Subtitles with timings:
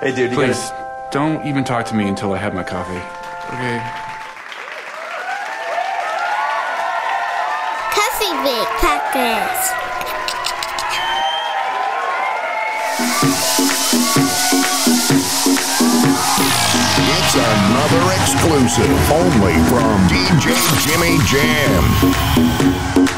[0.00, 1.08] Hey, dude, you Please, gotta.
[1.10, 3.02] don't even talk to me until I have my coffee.
[3.54, 3.78] Okay.
[7.90, 9.74] Coffee Break Podcast.
[16.00, 20.54] It's another exclusive only from DJ
[20.86, 23.17] Jimmy Jam.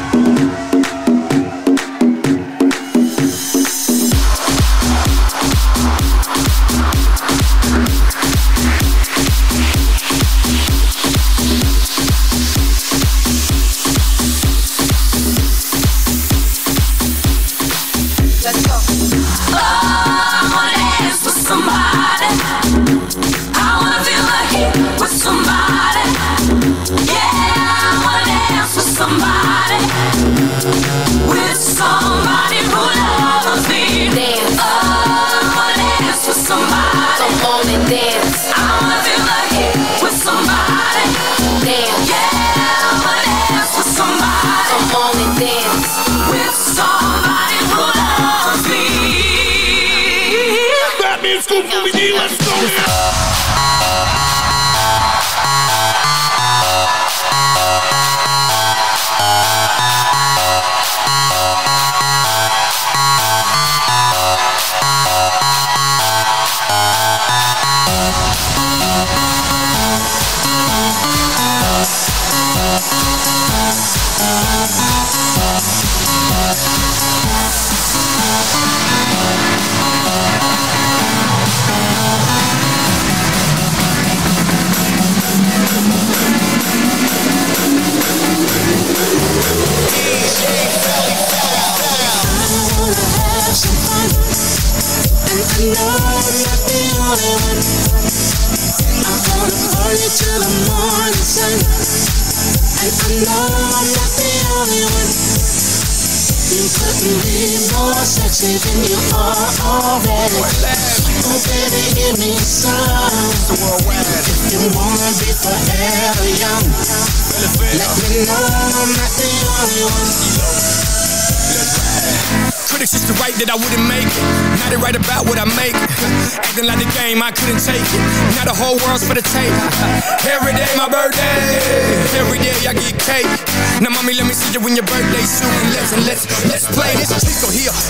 [137.51, 137.80] Here.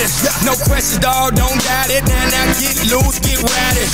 [0.00, 0.08] It.
[0.48, 1.36] No questions, dog.
[1.36, 2.00] Don't doubt it.
[2.08, 3.84] Now now get loose, get ratty.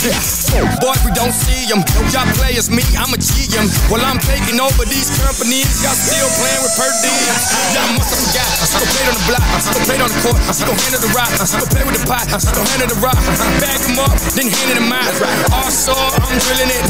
[0.79, 1.83] Boy, we don't see him.
[2.15, 3.67] Y'all players, me, I'm a GM.
[3.91, 7.43] While I'm taking over these companies, y'all still playing with per diems.
[7.75, 8.55] Y'all must have forgot.
[8.55, 9.47] I go play on the block.
[9.51, 10.41] I go play on the court.
[10.47, 11.33] I go handle the rock.
[11.35, 12.27] I go play with the pot.
[12.31, 13.21] I go handle the rock.
[13.59, 15.11] Back him up, then hand it him out.
[15.51, 15.91] Also,
[16.23, 16.85] I'm drilling it.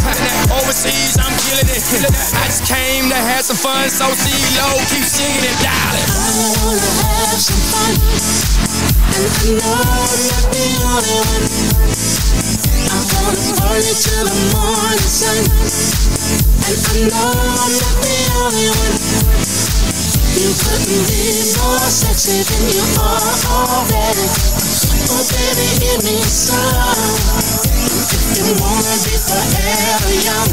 [0.53, 1.81] Overseas, I'm killing it.
[2.37, 6.05] I just came to have some fun, so CeeLo, keep singing it, darling.
[6.05, 7.95] I wanna have some fun,
[9.17, 11.47] and I know I'm not the only one.
[12.85, 15.41] I wanna party till the morning sun,
[16.69, 18.97] and I know I'm not the only one.
[20.37, 24.29] You couldn't be more sexy than you are already.
[25.09, 26.21] Oh baby, me.
[28.13, 30.53] If you wanna be forever young,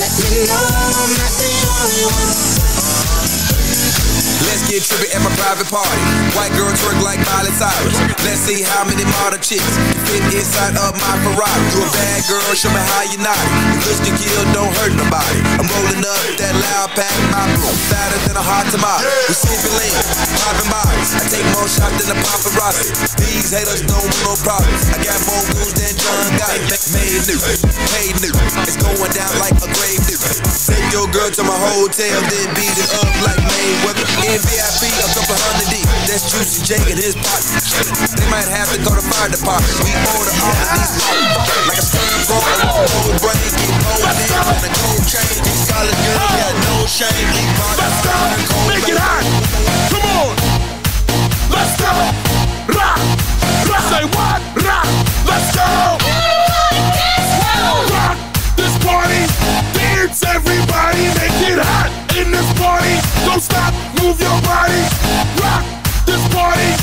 [0.00, 2.71] let me know I'm not the only one.
[4.48, 6.02] Let's get trippy at my private party.
[6.34, 7.94] White girl twerk like Miley Cyrus.
[8.26, 9.64] Let's see how many model chicks
[10.08, 11.62] fit inside of my Ferrari.
[11.70, 13.48] You a bad girl, show me how you naughty.
[13.70, 15.38] Your looks can kill, don't hurt nobody.
[15.58, 19.06] I'm rolling up that loud pack, my blue, fatter than a hot tomato.
[19.30, 19.94] We sipping lean,
[20.42, 21.10] popping bodies.
[21.14, 22.90] I take more shots than a paparazzi.
[23.22, 24.82] These haters don't want no problems.
[24.90, 26.66] I got more moves than John Gotti.
[26.92, 27.38] Made new,
[27.94, 28.34] paid new.
[28.66, 30.18] It's going down like a grave new.
[30.66, 34.06] Take your girl to my hotel, then beat it up like Mayweather.
[34.26, 35.88] In VIP, a couple hundred deep.
[36.10, 37.62] That's Juicy J and his partner.
[38.18, 39.74] They might have to go to fire department.
[39.86, 41.42] We order all of these bottles.
[41.70, 41.86] Like a
[42.32, 44.30] a cold brain, get cold in.
[44.42, 47.28] On a gold chain, these college girls got no shame.
[47.76, 49.24] Let's go, make it hot.
[49.90, 50.31] Come on!
[51.62, 51.78] Let's!
[53.92, 54.40] Say what?
[54.66, 54.88] Rock!
[55.28, 55.68] Let's go!
[57.92, 58.18] Rock
[58.56, 59.22] this party!
[59.78, 61.06] Dance everybody!
[61.20, 62.98] Make it hot in this party!
[63.24, 63.72] Don't stop,
[64.02, 64.82] move your body!
[65.38, 65.62] Rock
[66.04, 66.74] this party!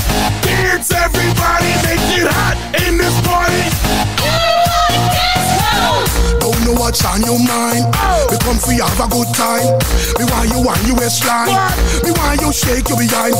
[0.48, 1.72] Dance everybody!
[1.84, 2.56] Make it hot
[2.86, 3.70] in this party!
[6.70, 7.86] Know what's on your mind.
[7.94, 8.26] Oh.
[8.30, 9.66] We come for you, have a good time.
[10.18, 11.50] Me want you on your waistline.
[12.04, 13.34] Me want you shake your behind.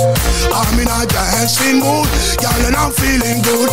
[0.50, 2.06] I'm in a dancing mood,
[2.42, 3.70] girl, and I'm feeling good.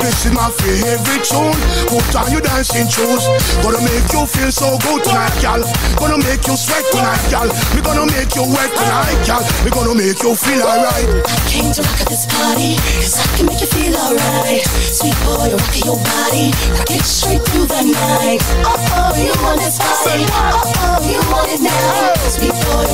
[0.00, 1.56] This is my favorite tune.
[1.88, 3.24] Put on your dancing shoes.
[3.60, 5.60] Gonna make you feel so good tonight, gal.
[5.96, 7.48] Gonna make you sweat tonight, gal.
[7.74, 9.42] We gonna make you wet tonight, gal.
[9.64, 11.08] We gonna make you feel alright.
[11.28, 14.62] I came to rock at this party, cause I can make you feel alright.
[14.64, 18.40] Sweet boy, rock your body, rock it straight through the night.
[18.64, 20.24] Oh, oh oh, you want this body?
[20.30, 22.14] Oh oh, you want it now?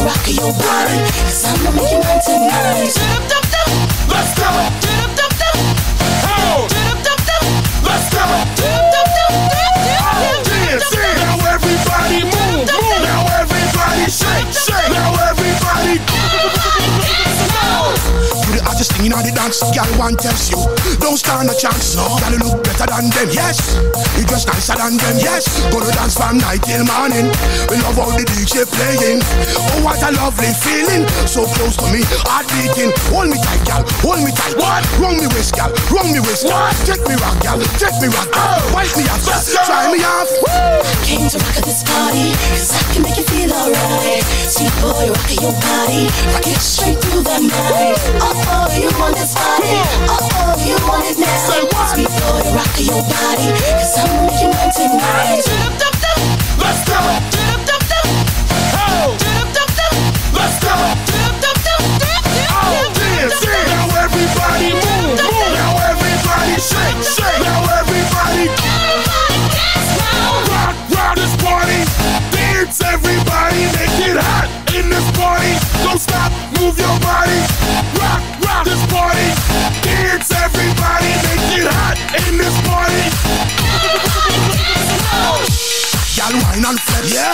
[0.06, 2.92] Rock your body, cause I'ma make you mine tonight.
[4.08, 4.48] Let's go.
[6.24, 6.68] Oh.
[7.84, 8.20] Let's go.
[10.44, 13.02] Dance, now everybody move, move.
[13.02, 14.92] Now everybody shake, shake.
[14.92, 15.39] Now everybody.
[18.80, 20.60] You the hottest thing in the dance, girl want test you.
[21.04, 22.16] Don't stand a chance, no.
[22.16, 23.76] Girl you look better than them, yes.
[24.16, 25.60] You dress nicer than them, yes.
[25.68, 27.28] Gonna dance from night till morning.
[27.68, 29.20] We love all the DJ playing.
[29.52, 32.88] Oh what a lovely feeling, so close to me, heart beating.
[33.12, 34.56] Hold me tight, girl, hold me tight.
[34.56, 34.80] What?
[34.96, 36.48] Run me waist, girl, run me waist.
[36.48, 36.72] What?
[36.88, 38.48] Take me rock, girl, take me rock, girl.
[38.48, 38.72] Oh.
[38.72, 39.28] Wipe me off,
[39.68, 40.32] try me off.
[40.40, 40.80] Woo!
[41.04, 44.24] Came to rock at this party, cause I can make you feel alright.
[44.48, 48.00] Sweet boy, rock your body, rock it straight through the night.
[48.24, 49.82] Oh oh, you want this body?
[50.06, 51.36] Oh oh, you want it now?
[51.48, 51.88] Say what?
[51.94, 55.42] Sweet boy, rock your body, cause I'ma make you mine tonight.
[56.58, 56.98] Let's go.
[58.76, 59.16] Oh.
[60.32, 60.74] Let's go.
[62.52, 65.52] Oh, dance, now everybody move, move.
[65.54, 67.42] Now everybody shake, shake.
[67.42, 67.69] Now
[80.60, 81.99] everybody, make it hot
[86.20, 87.32] Y'all wine and flex, yeah.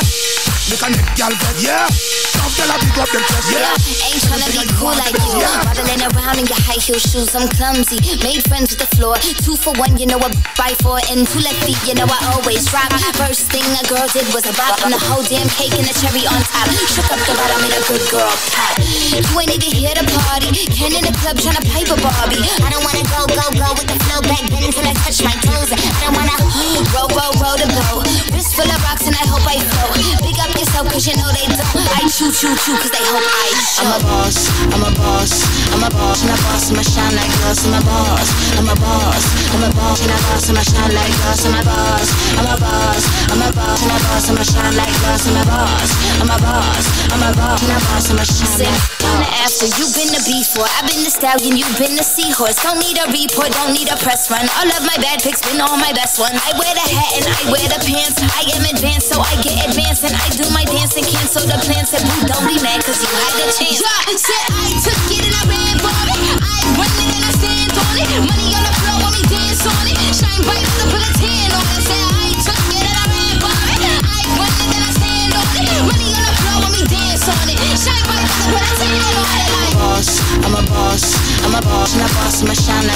[0.71, 1.91] Make a neck, y'all vet, yeah.
[1.91, 3.75] Some tell a big up them chest, yeah.
[4.07, 5.43] Ain't tryna be cool like you.
[5.43, 7.99] Waddling around in your high heel shoes, I'm clumsy.
[8.23, 9.19] Made friends with the floor.
[9.43, 11.03] Two for one, you know I buy four.
[11.11, 12.95] And two left feet, you know I always drop.
[13.19, 14.79] First thing a girl did was a bop.
[14.87, 16.71] And the whole damn cake and the cherry on top.
[16.87, 18.79] Shook up the bottom, made a good girl pop.
[18.79, 20.51] You ain't even here to party.
[20.71, 22.39] Ken in the club tryna pipe a Barbie.
[22.63, 25.35] I don't wanna go, go, go with the flow back then until I touch my
[25.43, 25.75] toes.
[25.75, 26.39] I don't wanna
[26.95, 28.07] roll, roll, roll the boat.
[28.31, 30.23] Wrist full of rocks and I hope I float.
[30.23, 31.65] Big up yourself cause you know they don't.
[31.97, 33.85] I choo choo choo cause they hope I show.
[33.87, 34.37] I'm a boss,
[34.73, 35.33] I'm a boss,
[35.73, 38.69] I'm a boss, and I'm a boss, I'ma shine like glass, I'm a boss, I'm
[38.69, 39.25] a boss,
[39.57, 42.57] I'm a boss, and a boss, I'ma shine like glass, I'm a boss, I'm a
[42.61, 43.03] boss,
[43.33, 45.91] I'm a boss, and I'm a boss, I'ma shine like glass, I'm a boss,
[46.21, 49.71] I'm a boss, I'm a boss, and a boss, I'ma shine like I'm the after,
[49.79, 50.67] you've been the before.
[50.77, 52.59] I've been the stallion, you've been the seahorse.
[52.61, 54.45] Don't need a report, don't need a press run.
[54.59, 56.37] All of my bad pics been all my best ones.
[56.43, 58.19] I wear the hat and I wear the pants.
[58.21, 60.03] I am advanced, so I get advanced.
[60.03, 61.91] And I do my dance and cancel the plans.
[61.91, 63.79] Said, we don't be mad, cause you had the chance.
[63.79, 66.21] Yeah, said I took it and I ran for it.
[66.43, 68.09] I run it and I stand on it.
[68.27, 69.97] Money on the floor when we dance on it.
[70.15, 70.96] Shine bright, so put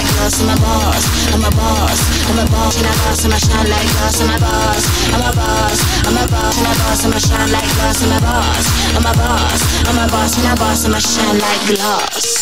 [0.01, 3.69] like I'm a boss, I'm a boss, I'm a boss, and a boss, I'ma shine
[3.69, 7.19] like glass, I'm a boss, I'm a boss, I'm a boss, and a boss, I'ma
[7.19, 8.67] shine like glass, I'm a boss,
[8.97, 12.40] I'm a boss, I'm a boss, and a boss, I'ma shine like glass.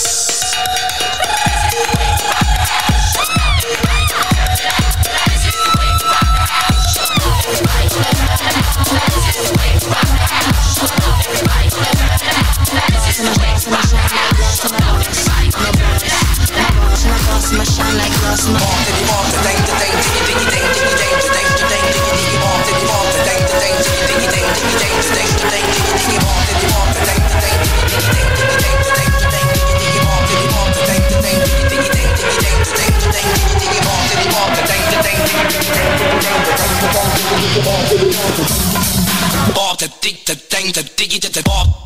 [40.09, 41.78] Bop the dang the diggy the bop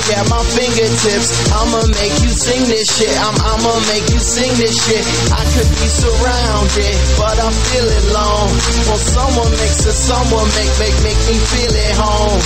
[0.00, 1.52] at my fingertips.
[1.52, 3.12] I'ma make you sing this shit.
[3.12, 5.04] I'm, I'ma make you sing this shit.
[5.28, 8.56] I could be surrounded, but I'm feeling alone.
[8.88, 12.40] Well, someone makes it, someone make make make me feel at home.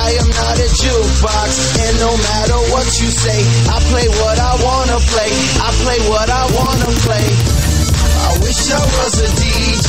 [0.00, 3.36] I am not a jukebox, and no matter what you say,
[3.68, 5.28] I play what I wanna play.
[5.60, 7.28] I play what I wanna play.
[8.28, 9.88] I wish I was a DJ.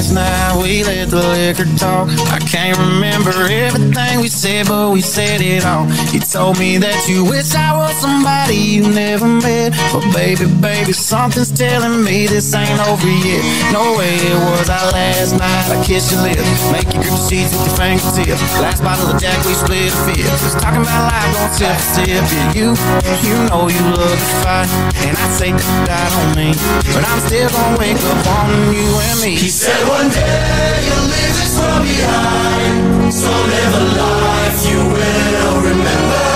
[0.00, 2.08] Last night we let the liquor talk.
[2.32, 5.84] I can't remember everything we said, but we said it all.
[6.08, 9.76] You told me that you wish I was somebody you never met.
[9.92, 13.44] But baby, baby, something's telling me this ain't over yet.
[13.76, 15.68] No way it was our last night.
[15.68, 18.40] I kissed your lips, make you grip the sheets with your fingertips.
[18.56, 20.16] Last bottle of Jack, we split a fifth.
[20.16, 22.08] Just talking about life, going tip for tip.
[22.08, 22.72] Yeah, you,
[23.20, 24.64] you know you love to fight,
[25.04, 26.56] and I say that I don't mean,
[26.88, 29.36] but I'm still gonna wake up on you and me.
[29.36, 33.10] He said one day you'll leave this world behind.
[33.10, 36.26] So live a life you will remember.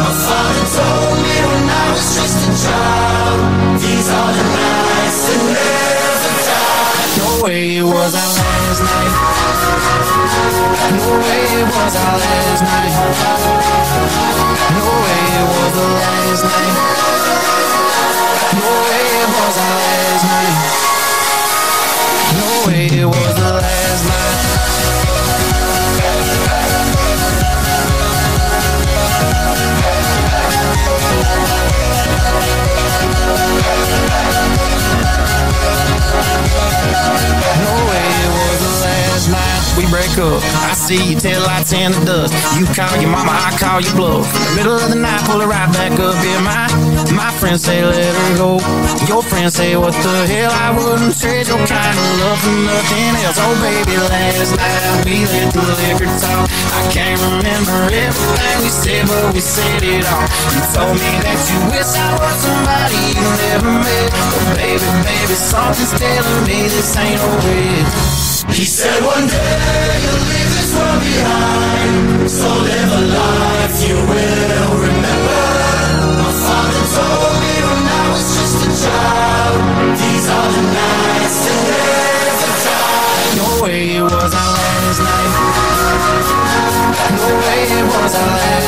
[0.00, 3.38] My father told me when I was just a child.
[3.82, 7.12] These are the nights that never die.
[7.20, 9.14] No way it was our last night.
[10.96, 12.94] No way it was our last night.
[14.76, 16.76] No way it was the last night.
[18.58, 20.97] No way it was our last night
[22.70, 24.38] it was the last night.
[39.90, 40.40] Break up.
[40.68, 42.32] I see you tail lights in the dust.
[42.56, 44.28] You call your mama, I call your bluff.
[44.56, 46.14] Middle of the night, pull it right back up.
[46.24, 46.68] Yeah, my
[47.12, 48.60] my friends say let her go.
[49.08, 50.52] Your friends say what the hell?
[50.52, 53.38] I wouldn't trade your kind of love for nothing else.
[53.40, 56.48] Oh baby, last night we let the liquor talk.
[56.48, 60.26] I can't remember everything we said, but we said it all.
[60.52, 64.08] You told me that you wish I was somebody you never met.
[64.12, 68.37] But baby, baby, something's telling me this ain't over.
[68.50, 74.72] He said one day you'll leave this world behind, so live a life you will
[74.82, 75.42] remember.
[76.18, 79.58] My father told me when I was just a child,
[79.94, 83.30] these are the nights that never die.
[83.38, 85.32] No way it was our last night.
[87.14, 88.67] No way it was our last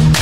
[0.00, 0.16] Thank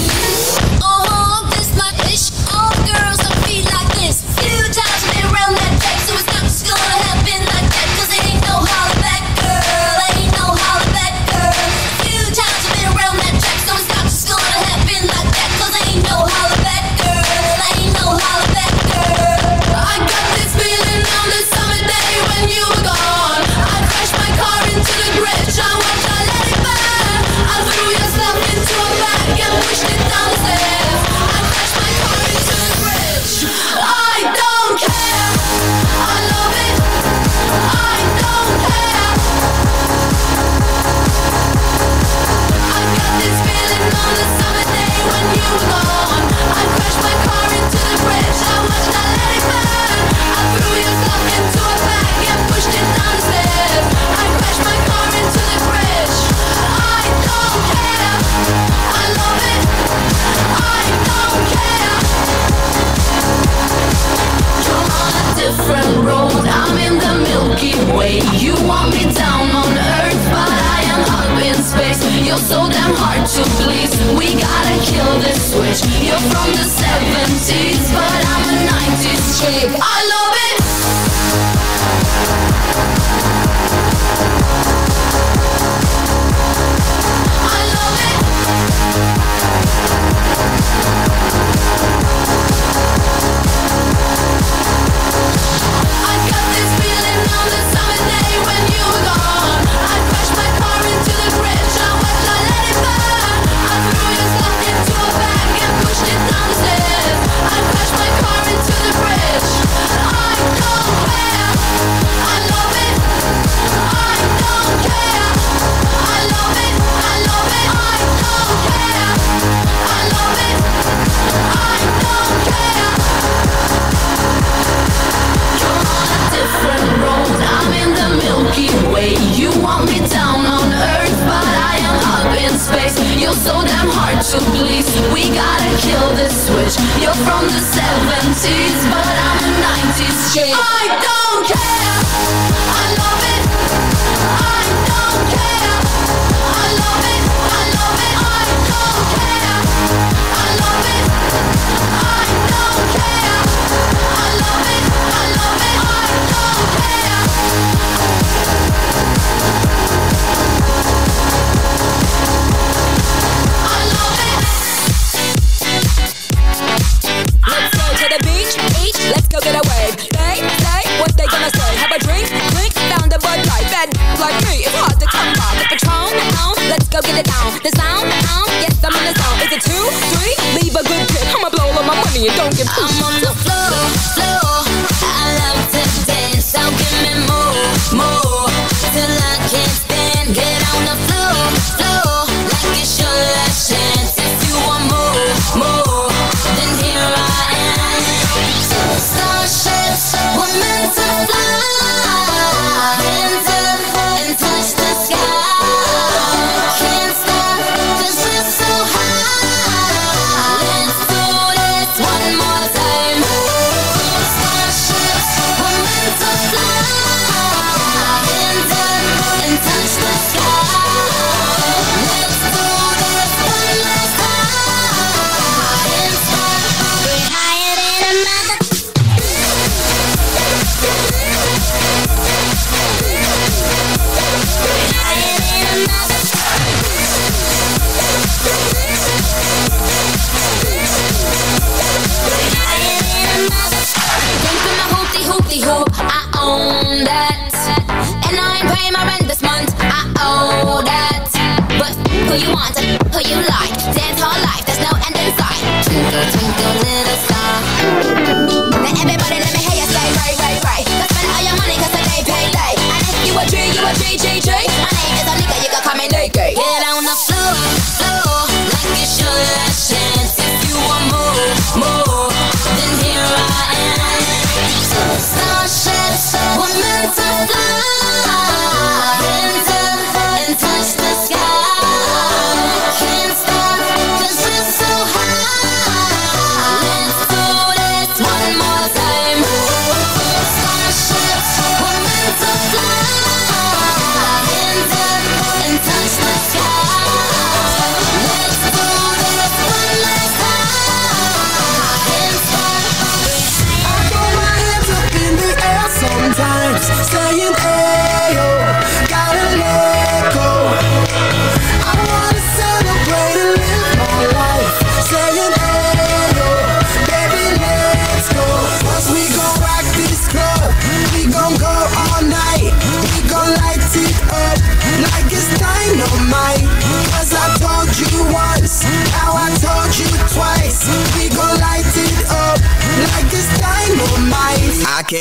[0.00, 0.05] you.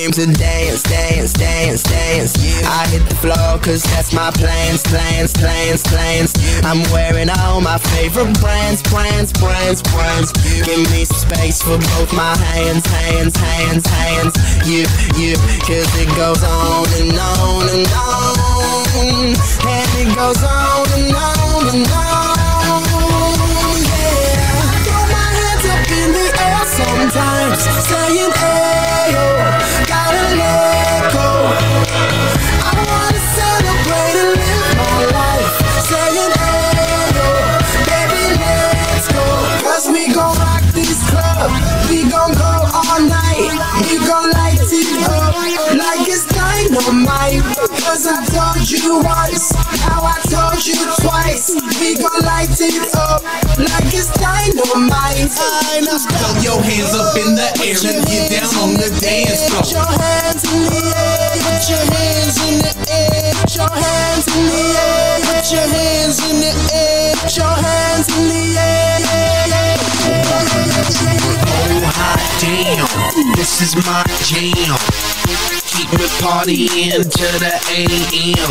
[0.06, 2.36] game to dance, dance, dance, dance.
[2.38, 2.70] Yeah.
[2.70, 6.34] I hit the floor cause that's my plans, plans, plans, plans.
[6.64, 10.32] I'm wearing all my favorite brands, brands, brands, brands.
[10.46, 10.66] Yeah.
[10.66, 14.36] Give me space for both my hands, hands, hands, hands.
[14.68, 14.86] You,
[15.18, 18.36] you, cause it goes on and on and on.
[19.66, 22.25] And it goes on and on and on.
[26.76, 27.60] sometimes.
[27.88, 29.26] Saying, hey, yo,
[29.88, 31.30] gotta let go.
[32.68, 35.52] I wanna celebrate and live my life.
[35.88, 37.28] Saying, hey, yo,
[37.88, 39.24] baby, let's go.
[39.64, 41.50] Cause we gon' rock this club.
[41.90, 43.56] We gon' go all night.
[43.88, 45.36] We gon' light it up
[45.80, 47.75] Like it's dynamite.
[47.86, 49.54] Cause I told you once,
[49.86, 51.54] now I told you twice.
[51.80, 53.22] We gon' light it up
[53.62, 55.30] like it's dynamite.
[55.30, 59.62] Throw your hands up in the air and get down on the dance floor.
[59.62, 64.28] Put your hands in the air, put your hands in the air, put your hands
[64.34, 68.98] in the air, put your hands in the air, put your hands in the air.
[71.70, 72.90] Oh hot damn,
[73.38, 75.05] this is my jam.
[75.76, 78.50] Keep me partying to the AM.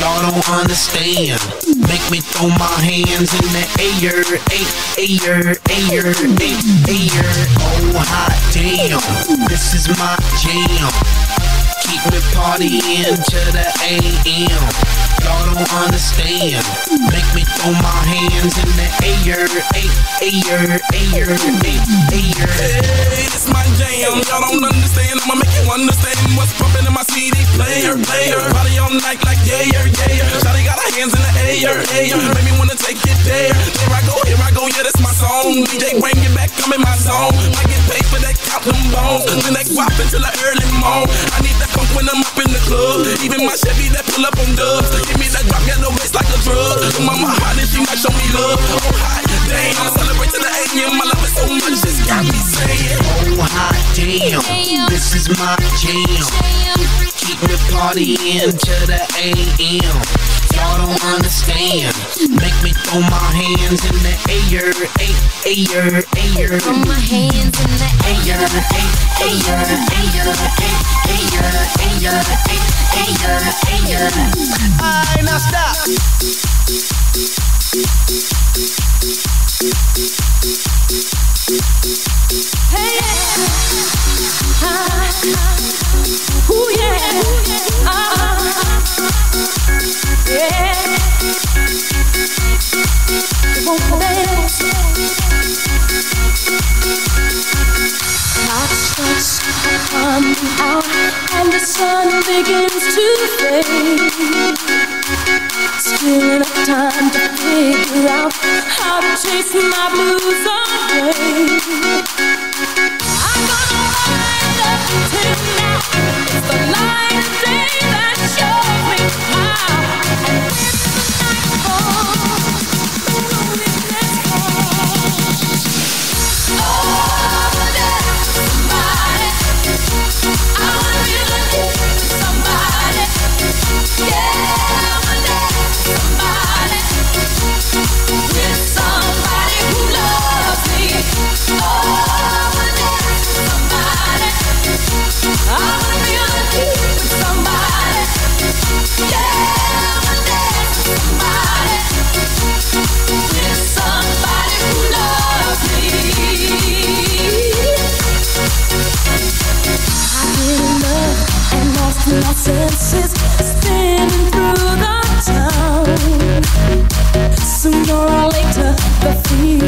[0.00, 1.38] Y'all don't understand.
[1.76, 6.08] Make me throw my hands in the air, air, air, air,
[6.88, 7.24] air.
[7.60, 8.96] Oh hot damn,
[9.48, 10.88] this is my jam.
[11.84, 15.04] Keep me partying to the AM.
[15.22, 16.64] Y'all don't understand.
[16.94, 22.46] Make me throw my hands in the air, air, air, air, air.
[22.54, 24.22] Hey, it's my jam.
[24.30, 25.18] Y'all don't understand.
[25.26, 28.38] I'ma make you understand what's pumping in my CD player, player.
[28.54, 30.38] Party all night like yeah, yeah, yeah.
[30.38, 31.32] Shawty got her hands in the
[31.66, 32.14] air, air.
[32.14, 33.50] Make me wanna take it there.
[33.50, 34.62] Here I go, here I go.
[34.70, 35.66] Yeah, that's my song.
[35.66, 36.54] DJ, bring it back.
[36.62, 37.34] I'm in my zone.
[37.58, 39.26] I get paid for that, count them bones.
[39.42, 41.10] Then that guap until the early morn.
[41.10, 43.02] I need that funk when I'm up in the club.
[43.18, 44.94] Even my Chevy that pull up on dubs.
[45.10, 46.83] Give me that got no waist like a drug.
[47.00, 48.60] Mama hot and she might show me love.
[48.60, 49.72] Oh hot, damn.
[49.72, 51.00] I celebrate to the AM.
[51.00, 53.00] I love it so much, it's got me saying.
[53.24, 54.44] Oh hot damn,
[54.92, 56.04] this is my jam.
[57.16, 60.43] Keep me partying to the AM.
[60.64, 61.92] Y'all don't understand.
[62.40, 64.16] Make me throw my hands in the
[64.48, 65.12] air, air,
[65.44, 68.88] air, Throw my hands in the air, air,
[69.20, 70.40] air, air,
[71.84, 72.24] air,
[72.64, 73.44] air,
[73.84, 74.00] air.
[74.00, 74.08] air,
[74.80, 75.76] Alright, now stop.
[82.72, 83.12] Hey, yeah.
[84.64, 85.12] Ah,
[86.50, 86.98] ooh, yeah.
[87.86, 88.53] Ah,
[90.28, 90.74] yeah.
[93.66, 94.58] Won't dance.
[98.34, 100.36] Clock starts to come
[101.34, 103.06] and the sun begins to
[103.38, 104.58] fade.
[105.78, 108.32] Still enough time to figure out
[108.68, 112.43] how to chase my blues away.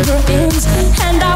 [0.06, 0.66] Fever ends,
[1.00, 1.35] and I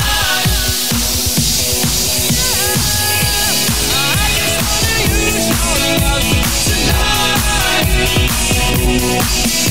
[9.01, 9.70] Yeah.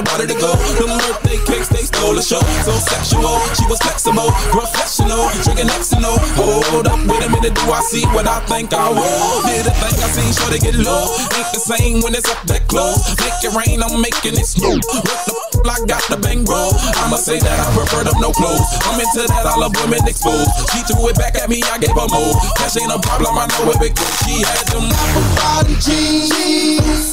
[0.00, 0.50] in the body to go.
[0.80, 2.40] Them birthday cakes, they stole the show.
[2.64, 6.16] So sexual, she was flexible, professional, drinking Xano.
[6.40, 9.42] Hold up, wait a minute, do I see what I think I will?
[9.44, 11.04] Did a thing I seen, sure to get low.
[11.36, 13.00] Ain't the same when it's up that close.
[13.20, 14.80] Make it rain, I'm making it snow.
[14.80, 16.72] What the f- I got the bang bro.
[17.04, 18.64] I'ma say that I prefer them no clothes.
[18.88, 20.50] I'm into that, all of women exposed.
[20.72, 22.34] She threw it back at me, I gave her more.
[22.56, 23.94] Cash ain't a problem, I know it big.
[24.24, 27.09] She had them apple bottom jeans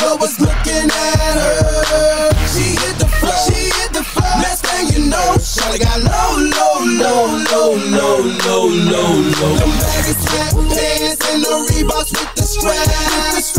[0.00, 2.32] whole was looking at her.
[2.48, 3.36] She hit the floor.
[3.44, 4.32] She hit the floor.
[4.40, 8.16] Next thing you know, Shawty got low, low, low, low, low,
[8.48, 9.54] low, low, low.
[9.60, 12.88] Them baggy sweatpants and the Reeboks with the strap.
[13.36, 13.52] She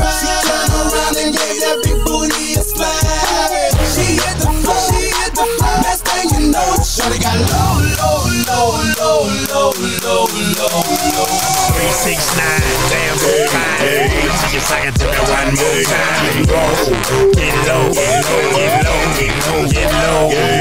[0.49, 3.77] turned around and gave that big booty a slap.
[3.93, 4.81] She hit the floor.
[4.89, 5.77] She hit the floor.
[5.85, 9.21] Next thing you know, Shawty got low, low, low, low,
[9.53, 9.69] low,
[10.03, 10.81] low, low,
[11.17, 11.29] low.
[11.73, 14.09] Three, six, nine, damn good fine.
[14.41, 16.41] Take a second to me one more time.
[16.41, 20.60] Get low, get low, get low, get low, get low, get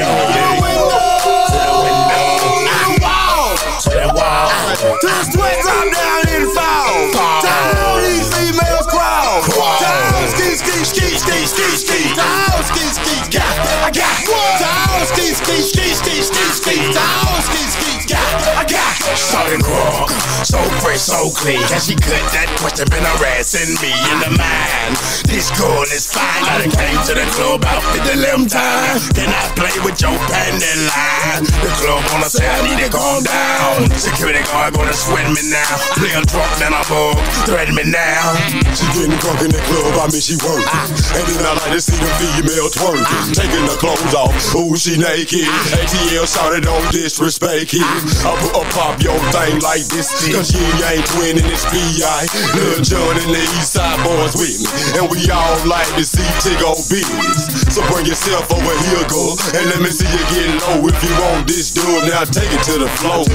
[19.51, 20.10] Solid rock,
[20.45, 21.61] so fresh, so clean.
[21.69, 24.97] Can she cut that question been harassing me in the mind?
[25.29, 26.43] This girl is fine.
[26.49, 28.97] I done came to the club out for the limb time.
[29.13, 31.45] Then I play with your panty line.
[31.61, 33.91] The club wanna say I need to calm down.
[33.93, 35.73] Security guard gonna sweat me now.
[35.99, 37.19] Play a drunk, then I bug.
[37.45, 38.33] Threaten me now.
[38.73, 40.65] She getting drunk in the club, I mean she working.
[40.71, 41.17] Ah.
[41.21, 43.05] And then I like to see the female twerking.
[43.05, 43.29] Ah.
[43.35, 45.45] Taking the clothes off, ooh she naked.
[45.45, 45.85] Ah.
[45.85, 47.85] ATL shouted don't disrespect it.
[48.25, 50.30] I put a pop your thing like this.
[50.31, 52.23] Cause you ain't twinning it's B.I.
[52.55, 54.69] Lil Jon and the East Side Boyz with me.
[54.97, 57.51] And we all like to see Tiggo business.
[57.75, 59.35] So bring yourself over here, girl.
[59.59, 60.87] And let me see you get low.
[60.87, 63.27] If you want this dude, now take it to the floor.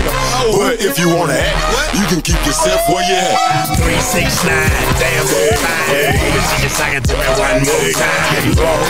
[0.57, 3.77] But if you wanna act, you can keep yourself where you at.
[3.77, 6.17] Three, six, nine, damn good fine.
[6.49, 8.25] Take a second to me one more time.
[8.33, 8.81] Get low,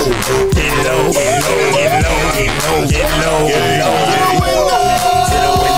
[0.55, 3.99] get low, get low, get low, get low, get low, get low.
[4.07, 4.85] To the window,
[5.27, 5.76] to the wall.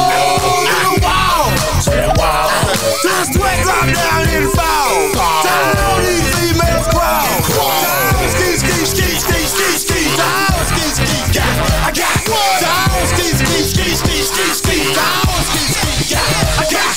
[2.19, 5.13] To the sweat drop down and fall.
[5.47, 7.23] Down these females crawl.
[7.47, 10.17] Down ski ski ski ski ski ski.
[10.17, 11.39] Down ski ski ski.
[11.39, 12.19] I got.
[12.59, 14.95] Down ski ski ski ski ski ski.
[14.95, 16.17] Down ski ski ski.
[16.17, 16.89] I got.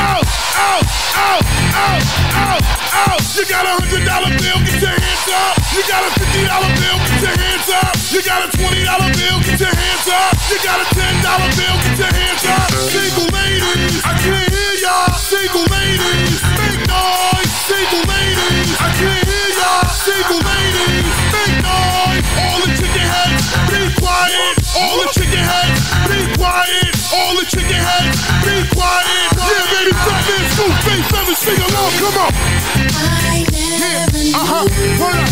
[0.00, 0.24] Out,
[0.56, 0.84] out,
[1.18, 1.42] out,
[1.74, 2.02] out,
[2.34, 2.62] out,
[2.94, 3.20] out.
[3.34, 5.54] You got a hundred dollar bill, get your hands up.
[5.74, 7.92] You got a fifty dollar bill, get your hands up.
[8.10, 10.32] You got a twenty dollar bill, get your hands up.
[10.50, 12.70] You got a ten dollar bill, get your hands up.
[12.90, 15.10] Single ladies, I can't hear y'all.
[15.18, 17.50] Single ladies, make noise.
[17.66, 19.86] Single ladies, I can't hear y'all.
[19.90, 22.24] Single ladies, make noise.
[22.38, 23.46] All the chicken heads,
[24.20, 24.60] quiet.
[24.76, 26.92] All the chicken heads, be quiet.
[27.12, 29.32] All the chicken heads, be quiet.
[29.40, 31.08] Yeah, baby, fat man, scoop, face,
[31.38, 32.32] sing along, come on.
[33.80, 34.04] Yeah,
[34.36, 34.68] uh-huh,
[35.00, 35.28] turn up.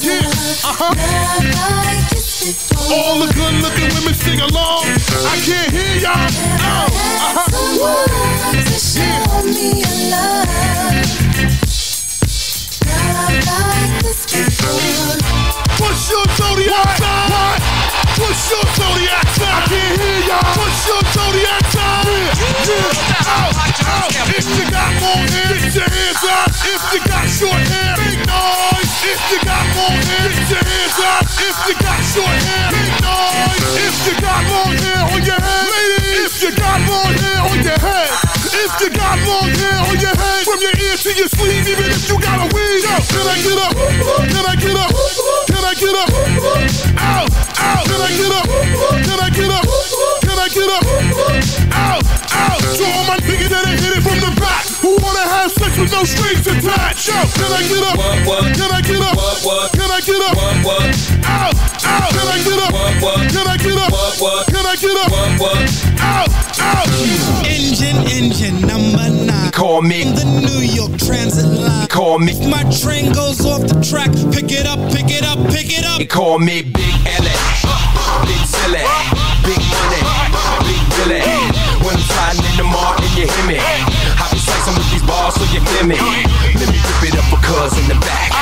[0.00, 0.24] Yeah,
[0.64, 0.92] uh-huh.
[2.90, 4.84] All the good looking women sing along.
[4.84, 6.28] I can't hear y'all.
[6.64, 6.88] Oh,
[7.28, 7.44] uh-huh.
[15.78, 17.77] Push your zodiac sign.
[18.18, 19.46] Push your zodiac sign.
[19.48, 20.42] I can't hear y'all.
[20.58, 22.02] Push your zodiac sign.
[22.06, 23.30] Yeah, yeah.
[23.30, 23.54] Out,
[23.86, 24.10] out.
[24.34, 26.50] If you got long hair, get your hands up.
[26.66, 28.92] If you got short hair, make noise.
[29.06, 31.24] If you got long hair, get your hands up.
[31.38, 32.67] If you got short hair,
[55.98, 57.08] no strings attached.
[57.08, 57.98] Yo, can I get up?
[58.54, 59.18] Can I get up?
[59.74, 60.38] Can I get up?
[61.26, 62.10] Out, out.
[62.14, 62.72] Can I get up?
[63.34, 63.90] Can I get up?
[64.46, 65.10] Can I get up?
[65.98, 66.30] Out,
[66.60, 66.86] out.
[67.44, 69.50] Engine, engine number nine.
[69.50, 70.04] Call me.
[70.04, 71.88] The New York Transit line.
[71.88, 72.32] Call me.
[72.32, 75.84] If my train goes off the track, pick it up, pick it up, pick it
[75.84, 75.98] up.
[75.98, 77.26] They call me Big L.
[78.22, 78.86] Big Silly.
[79.42, 80.02] Big Money.
[80.62, 81.20] Big Billy.
[81.82, 83.97] When I'm sliding in the mart and you hear me
[84.48, 86.00] slicing with these balls so you feel me.
[86.56, 88.32] Let me rip it up for cuz in the back.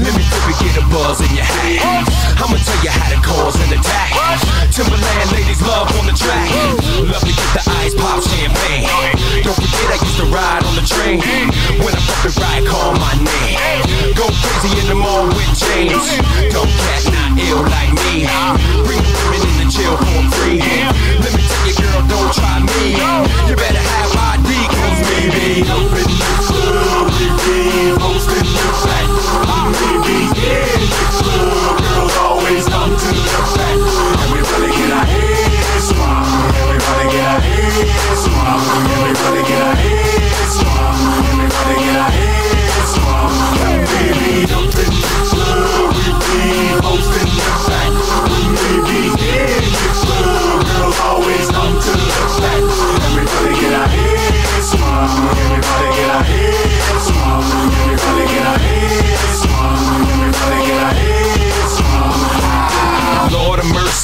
[0.00, 2.08] Let me rip it, get a buzz in your hat.
[2.40, 4.16] I'ma tell you how to cause an attack.
[4.72, 6.48] Timberland ladies love on the track.
[7.04, 8.88] Love to get the ice pop champagne.
[9.44, 11.20] Don't forget I used to ride on the train.
[11.84, 13.60] When I'm fucking ride, call my name.
[14.16, 16.00] Go crazy in the mall with James.
[16.48, 18.24] Don't cat not ill like me.
[18.88, 20.64] Bring the women in the chill, for free.
[21.20, 22.96] Let me your girl don't try me.
[23.48, 29.08] You better have ID, cause baby, open your club, baby, open your back.
[29.80, 33.78] Baby, yeah, your club girls always come to the back.
[34.24, 36.26] Everybody get a head swap.
[36.60, 38.60] Everybody get a head swap.
[38.98, 39.99] Everybody get a head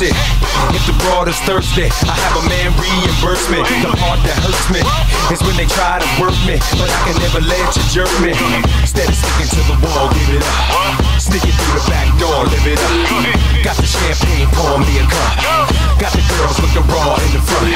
[0.03, 0.13] it.
[0.77, 3.65] If the broad is thirsty, I have a man reimbursement.
[3.81, 4.83] The part that hurts me
[5.33, 8.33] is when they try to work me, but I can never let you jerk me.
[8.83, 11.01] Instead of sticking to the wall, give it up.
[11.17, 13.65] Sneaking it through the back door, live it up.
[13.65, 15.33] Got the champagne, pour me a cup.
[15.97, 17.73] Got the girls looking raw in the front.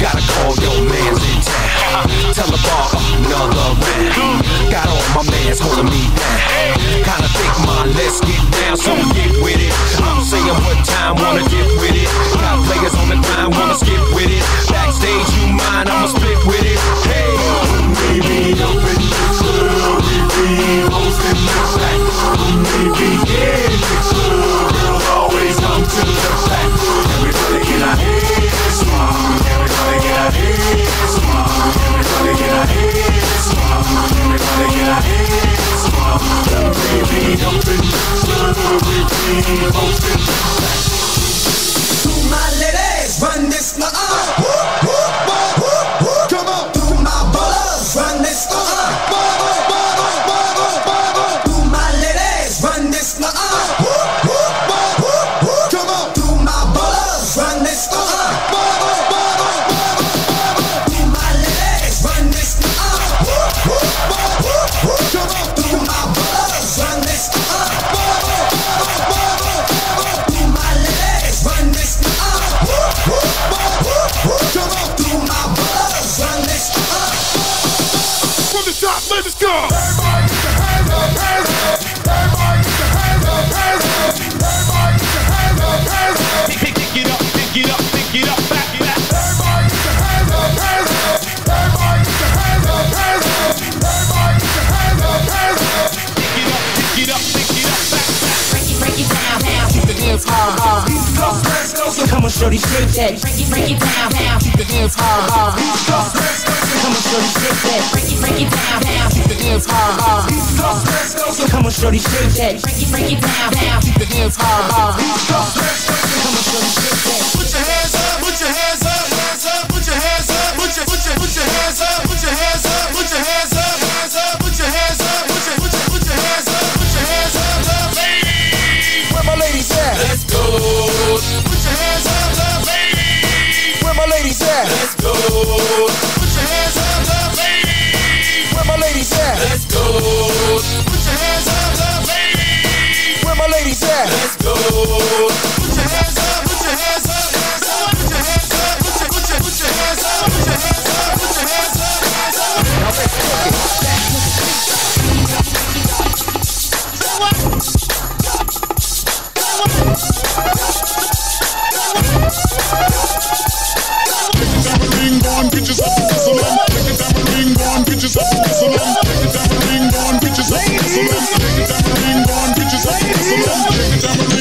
[0.00, 1.69] Gotta call your man's in town.
[1.90, 2.86] Tell the bar,
[3.18, 4.46] another round.
[4.70, 6.78] Got all my mans holding me down.
[7.02, 9.74] Kinda think my let's get down, so get with it.
[9.98, 12.06] I'm saying what time, wanna get with it.
[12.38, 13.89] Got players on the grind, wanna skip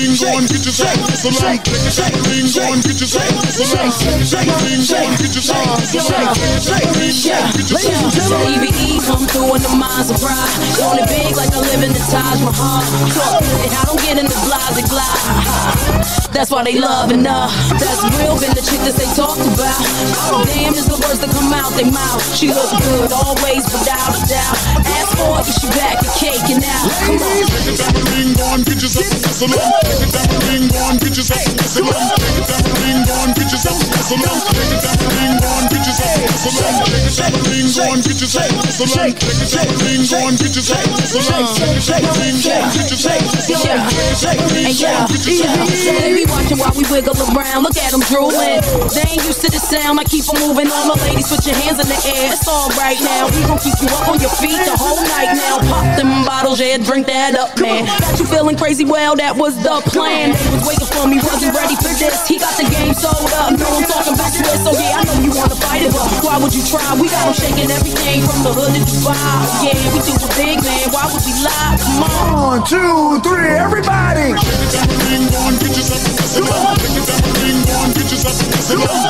[0.10, 1.60] ding, go and get yourself to salon.
[1.90, 3.92] Shake a ding, go and get yourself to salon.
[4.26, 6.34] Shake a ding, go and get yourself to salon.
[6.60, 8.66] Shake a ding, go and get yourself to salon.
[8.66, 10.50] EVE come through with the minds of pride.
[10.82, 12.82] On it big like I live in the Taj Mahal.
[13.62, 16.20] And I don't get in the blinds and glide.
[16.34, 17.54] That's why they loving enough.
[17.78, 19.82] That's real, been the chick that they talked about.
[20.30, 22.22] Oh, damn, is the words that come out their mouth.
[22.38, 24.58] She looks good always, without a doubt.
[24.86, 26.86] Ask for it, she back cake and out.
[27.04, 27.44] Come on.
[27.50, 29.99] Ladies, take a ding, go and get yourself to salon.
[30.00, 32.08] Take it down the ring, on bitches up, whistle on.
[32.16, 34.40] Take it down the ring, on bitches up, whistle on.
[34.48, 36.80] Take it down the ring, on bitches up, whistle on.
[36.88, 39.12] Take it down the ring, on bitches up, whistle on.
[39.12, 41.52] Take it down the ring, on bitches up, whistle on.
[41.52, 43.92] Take it down the ring, on bitches up, whistle on.
[43.92, 46.00] Take it down the ring, on bitches up, whistle on.
[46.00, 47.60] They be watching while we wiggle around.
[47.68, 50.00] Look at them take it, ain't used to the sound.
[50.00, 50.72] I keep them moving.
[50.72, 52.32] All my ladies, take it, hands in the air.
[52.32, 53.28] It's all right now.
[53.36, 55.60] We gon' keep you up on your feet the whole night now.
[55.68, 57.86] Pop them bottles, yeah, drink that up, man.
[58.00, 58.86] Got you feeling crazy.
[58.86, 60.32] Well, that was the plan.
[60.34, 62.28] They was waiting for me, wasn't ready for this.
[62.30, 63.58] He got the game sold up.
[63.58, 64.62] No, I'm talking back to this.
[64.62, 66.86] So yeah, I know you wanna fight it, but why would you try?
[66.96, 69.18] We got them shaking everything from the hood to Dubai.
[69.66, 70.90] Yeah, we do the big man.
[70.94, 71.78] Why would we lie?
[71.82, 72.60] Come on.
[72.60, 74.34] One, two, three, everybody.
[74.34, 74.86] Yo,
[75.26, 75.50] yo,
[76.30, 77.10] get low, get
[78.78, 79.10] low,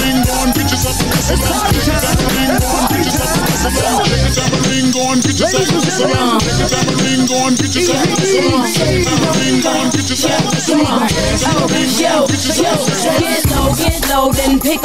[0.00, 0.20] then
[0.52, 0.53] pick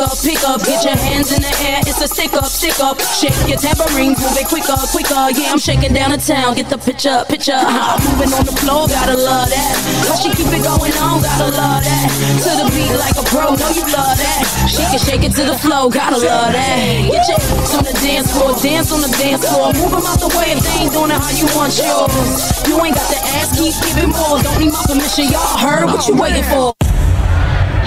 [0.10, 1.80] up, pick up, get your hands in the air.
[1.86, 3.00] It's a stick up, stick up.
[3.14, 5.30] Shake your tambourine, move it quicker, quicker.
[5.36, 6.56] Yeah, I'm shaking down the town.
[6.56, 7.58] Get the picture, picture.
[7.58, 8.00] Huh?
[8.10, 9.74] Moving on the floor, gotta love that.
[10.08, 12.08] How she keep it going on, gotta love that.
[12.46, 14.42] To the beat like a pro, know you love that.
[14.66, 17.08] She can shake it to the flow, gotta love that.
[17.08, 19.72] Get your ass on the dance floor, dance on the dance floor.
[19.74, 22.68] Move 'em out the way if they ain't doing it how you want yours.
[22.68, 24.40] You ain't got the ass, keep giving more.
[24.44, 26.76] Don't need my permission, y'all heard what you waiting for.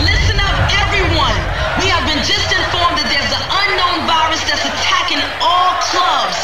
[0.00, 1.36] Listen up, everyone.
[1.80, 6.38] We have been just informed that there's an unknown virus that's attacking all clubs.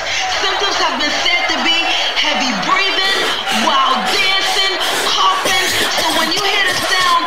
[0.44, 1.76] Symptoms have been said to be
[2.24, 3.18] heavy breathing,
[3.64, 4.74] wild dancing,
[5.08, 5.66] coughing.
[5.96, 7.22] So when you hear the sound,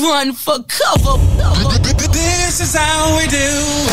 [0.10, 1.39] Run for cover.
[2.50, 3.89] This is how we do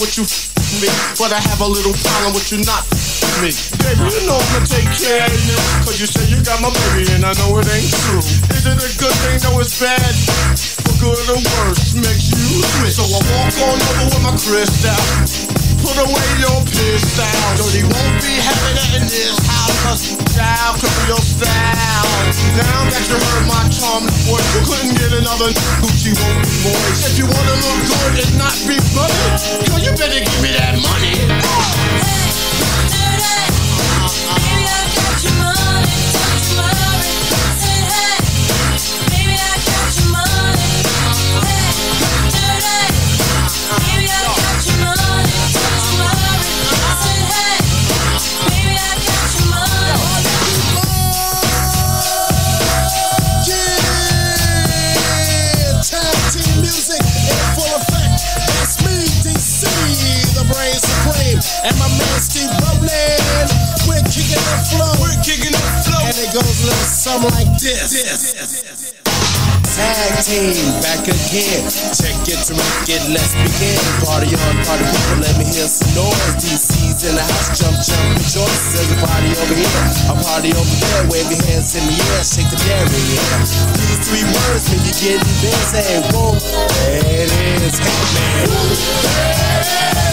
[0.00, 0.24] with you
[0.82, 2.84] me, but I have a little problem with you not
[3.40, 3.54] me.
[3.80, 5.56] Baby, you know I'ma take care of you.
[5.86, 8.20] Cause you say you got my baby and I know it ain't true.
[8.20, 9.38] Is it a good thing?
[9.46, 10.00] No, it's bad.
[10.84, 12.98] For good or worse, makes you switch.
[12.98, 15.45] So I walk on over with my crystal.
[15.96, 17.24] Put away your pistol.
[17.56, 19.72] Dirty won't be having it in this house.
[19.80, 20.12] Cause
[20.76, 22.04] could be your style.
[22.52, 27.00] Now that you heard my charming voice, you couldn't get another Gucci won't be moist.
[27.00, 29.16] If you wanna look good and not be funny,
[29.64, 31.16] girl, you better give me that money.
[31.16, 32.05] Yeah,
[67.06, 68.90] goes a little something like this.
[69.76, 71.62] Tag team back again.
[71.94, 72.98] Check it make it.
[73.12, 73.78] Let's begin.
[74.02, 75.22] Party on, party people.
[75.22, 76.34] Let me hear some noise.
[76.42, 77.54] DC's in the house.
[77.54, 78.74] Jump, jump, rejoice.
[78.74, 79.70] There's a party over here.
[80.10, 81.06] A party over there.
[81.12, 82.24] Wave your hands in the air.
[82.24, 82.90] Shake the dairy.
[82.90, 86.02] These three words when you're getting busy.
[86.10, 86.34] Whoa,
[86.90, 87.30] it
[87.62, 87.78] is.
[87.78, 90.05] Hey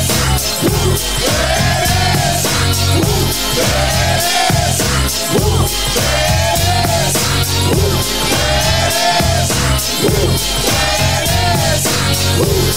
[12.40, 12.73] Woo!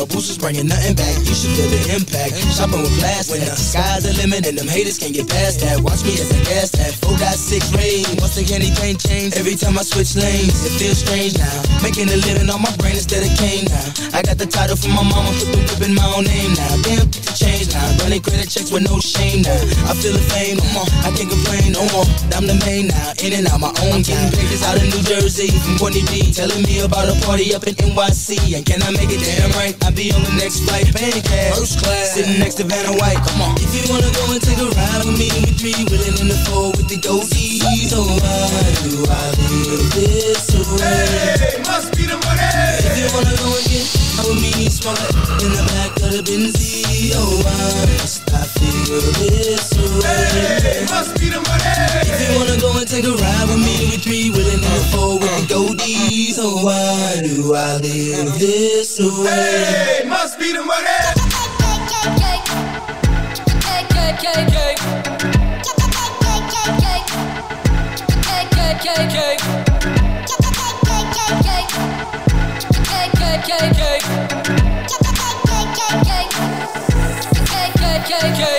[0.00, 1.18] No boosters, bringing nothing back.
[1.18, 2.32] You should feel the impact.
[2.56, 5.80] Shopping with class when the sky's the limit and them haters can't get past that.
[5.80, 8.08] Watch me as I gas that 4.6 rain.
[8.16, 11.52] Once candy cane change, every time I switch lanes, it feels strange now.
[11.84, 14.16] Making a living on my brain instead of cane now.
[14.16, 16.72] I got the title from my mama, put the whip in my own name now.
[16.80, 17.04] Damn,
[17.36, 17.84] change now.
[18.00, 19.60] Running credit checks with no shame now.
[19.84, 20.88] I feel the fame, no more.
[21.04, 22.08] I can't complain no more.
[22.32, 24.32] I'm the main now, in and out my own game.
[24.32, 26.32] Pictures out of New Jersey from Courtney B.
[26.32, 28.56] Telling me about a party up in NYC.
[28.56, 29.76] And can I make it damn right?
[29.84, 31.52] I'll be on the next flight, paying cash.
[31.52, 33.20] First class, sitting next to Vanna White.
[33.28, 33.60] Come on.
[33.60, 36.38] If you wanna go and take a ride with me, we three wheeling in the
[36.48, 37.09] four with the.
[37.12, 41.42] Oh, why do I live this way?
[41.42, 42.54] Hey, must be the money.
[42.86, 43.82] If you wanna go and get
[44.30, 44.94] with me, smoke
[45.42, 47.10] in the back of the Benzie.
[47.16, 50.62] Oh, why must I feel this way?
[50.62, 52.06] Hey, must be the money.
[52.06, 54.86] If you wanna go and take a ride with me, we three wheeling in the
[54.94, 56.38] four with the goldies.
[56.38, 60.04] Oh, why do I live this way?
[60.04, 61.19] Hey, must be the money.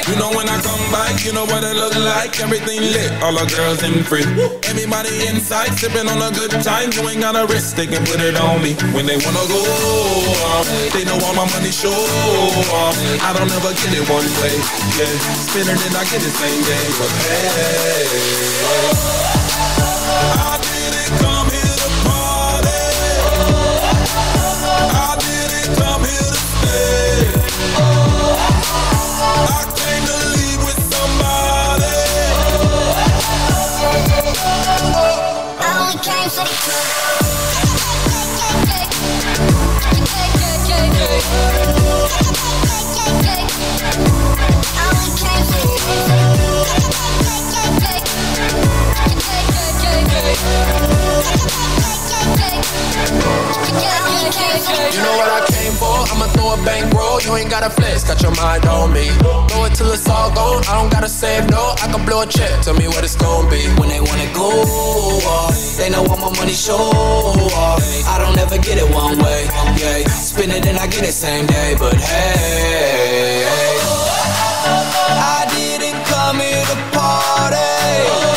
[0.08, 2.40] You know when I come back, you know what it look like.
[2.40, 4.24] Everything lit, all the girls in free.
[4.68, 6.92] Everybody inside, sipping on a good time.
[6.92, 8.74] You ain't got a risk, they can put it on me.
[8.96, 9.62] When they wanna go
[10.52, 12.96] off, they know all my money show off.
[13.24, 14.56] I don't ever get it one way,
[14.96, 15.12] yeah.
[15.48, 19.41] Spin it and I get it same day, but hey.
[20.22, 22.84] I didn't come here to party.
[24.80, 27.32] I didn't come here to stay.
[29.34, 31.97] I came to leave with somebody.
[35.59, 36.55] I only came for the
[50.22, 50.28] You
[55.01, 56.05] know what I came for?
[56.13, 57.19] I'ma throw a bankroll.
[57.22, 59.09] You ain't gotta flex, got your mind on me.
[59.49, 60.63] Throw it till it's all gone.
[60.69, 61.74] I don't gotta save no.
[61.82, 62.61] I can blow a check.
[62.61, 63.65] Tell me what it's gonna be.
[63.82, 64.61] When they wanna go
[65.26, 67.82] off, they know all my money show off.
[68.05, 69.49] I don't ever get it one way,
[69.82, 70.07] yeah.
[70.07, 73.47] Spin it and I get it same day, but hey,
[75.17, 78.31] I didn't come here to party.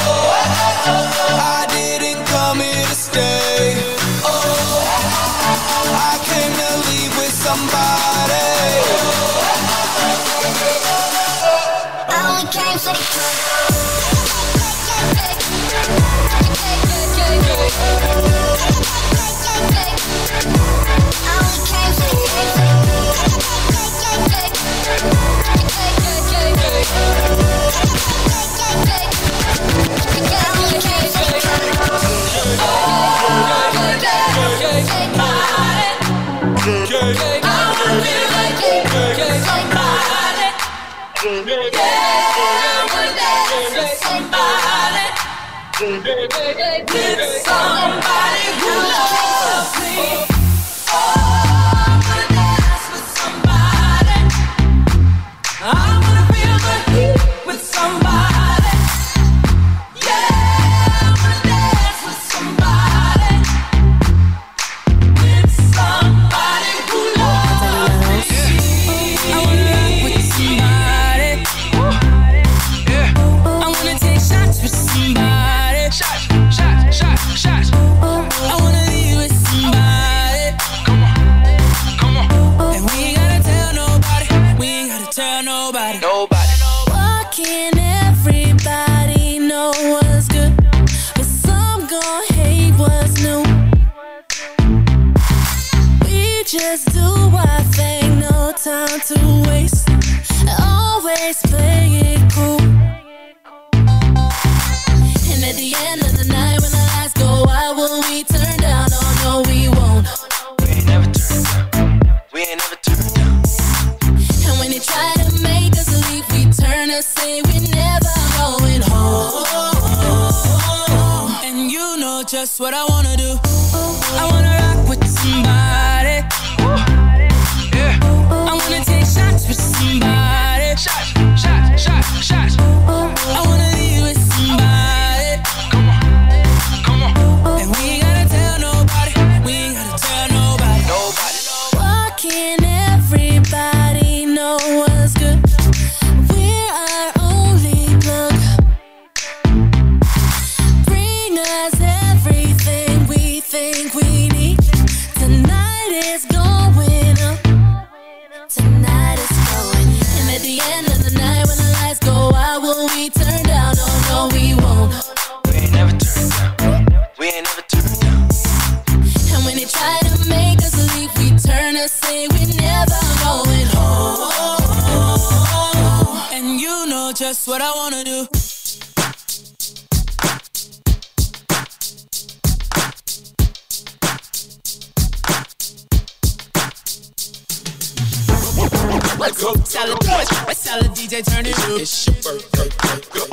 [189.32, 189.54] Go.
[189.54, 191.80] The, tell the DJ turn it up.
[191.80, 192.68] It's your birthday.
[193.08, 193.24] Go,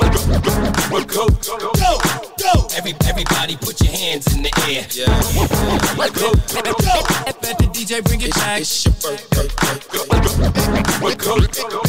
[1.04, 2.00] go, go, go, go,
[2.40, 2.66] go.
[2.74, 4.88] Every, everybody put your hands in the air.
[4.88, 5.12] Yeah.
[6.08, 6.32] Go, go,
[6.64, 6.96] go.
[7.28, 8.62] Let the DJ bring it back.
[8.62, 9.48] It's your birthday.
[9.92, 10.16] Go, go,
[11.12, 11.82] go, go, go.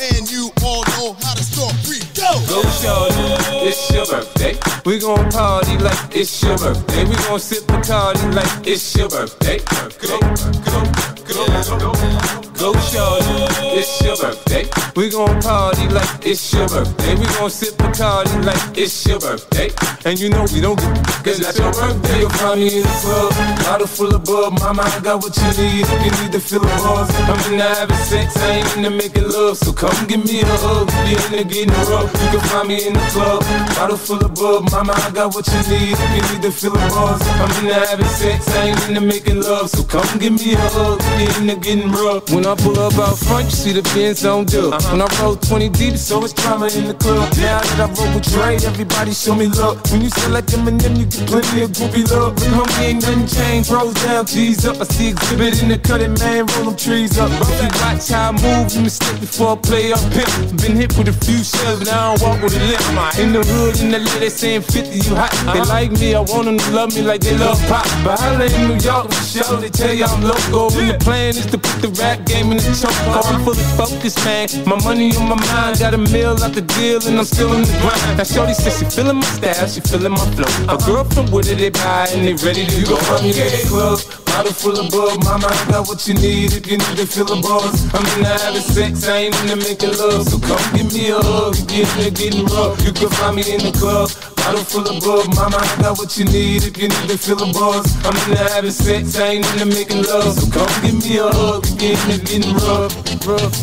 [0.00, 2.02] And you all know how to start free.
[2.14, 2.30] Go!
[2.46, 4.58] Go shorty, it's your birthday.
[4.84, 7.04] We gon' party like it's your birthday.
[7.04, 9.58] We gon' sip Bacardi like it's your birthday.
[9.58, 10.20] Go, go,
[10.64, 11.78] go, go.
[11.78, 14.66] Go shorty, it's your birthday.
[14.96, 17.14] We gon' party like it's your birthday.
[17.14, 19.70] We gon' sip a party like it's your birthday.
[20.04, 22.20] And you know we don't get cause it's your birthday.
[22.20, 23.30] You'll find me in the club,
[23.62, 24.58] bottle full of bub.
[24.58, 25.86] Mama, I got what you need.
[25.86, 28.36] If you need to feel the buzz, I'm in the having sex.
[28.38, 30.88] I ain't into making love, so come give me a hug.
[31.06, 32.10] Be in the getting rough.
[32.10, 33.42] You can find me in the club,
[33.78, 34.70] bottle full of bub.
[34.72, 35.94] Mama, I got what you need.
[35.94, 38.48] If you need to feel the buzz, I'm in the having sex.
[38.56, 40.98] I ain't into making love, so come give me a hug.
[41.14, 42.30] Be in the getting rough.
[42.34, 44.72] When I pull up out front, you see the Benz on dub.
[44.72, 44.96] Uh-huh.
[44.96, 47.28] When I roll 20 deep, so it's drama in the club.
[47.36, 49.76] Now that I roll with Dre, everybody show me love.
[49.92, 52.40] When you sell like Eminem, you get plenty of groupie love.
[52.40, 53.68] But homie, ain't nothing changed.
[53.68, 54.80] Rolls down, G's up.
[54.80, 56.48] I see exhibit in the cutting, man.
[56.56, 57.28] Roll them trees up.
[57.36, 60.32] Bro, you watch how I move, you mistake before I play up pimp.
[60.64, 62.80] Been hit with a few shells, now I don't walk with a limp.
[63.20, 65.36] In the hood, in the LA, they saying 50, you hot.
[65.52, 65.68] They uh-huh.
[65.68, 67.84] like me, I want them to love me like they love pop.
[68.00, 70.72] But holla in New York, sure, they tell you I'm local.
[70.80, 72.94] And the plan is to put the rap game in the choke.
[73.10, 74.48] I'm fully focused, man.
[74.64, 77.62] My money on my mind, got a meal out the deal, and I'm still in
[77.62, 78.18] the grind.
[78.18, 80.48] Now, Shorty says she feeling my style, she feeling my flow.
[80.70, 82.96] A girl from Wooded, they buy, and they ready to go.
[83.10, 85.24] I'm in the club, bottle full of bug.
[85.24, 87.74] Mama, I got what you need if you need to feel a buzz.
[87.94, 90.22] I'm in the having sex, I ain't into making love.
[90.28, 92.78] So come give me a hug, get in the getting rough.
[92.86, 94.10] You can find me in the club.
[94.38, 97.42] Bottle full of bug, mama, I got what you need if you need to feel
[97.42, 97.84] a buzz.
[98.06, 100.32] I'm in the having sex, I ain't into making love.
[100.38, 102.92] So come give me a hug, get in the getting rough,
[103.26, 103.54] rough.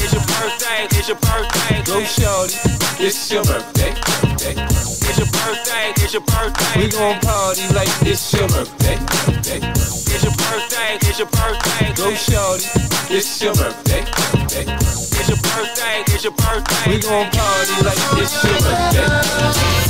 [0.00, 1.82] It's your birthday, it's your birthday.
[1.84, 2.56] Go shorty,
[3.04, 3.92] it's your birthday.
[3.92, 4.54] birthday.
[4.56, 6.80] It's your birthday, it's your birthday.
[6.80, 8.96] We gon' party like it's your birthday.
[8.96, 9.60] birthday.
[9.60, 11.92] It's your birthday, it's your birthday.
[11.96, 12.64] Go shorty,
[13.12, 14.00] it's your birthday.
[14.00, 14.64] birthday.
[14.64, 16.90] It's your birthday, it's your birthday.
[16.90, 19.88] We gon' party like it's your birthday.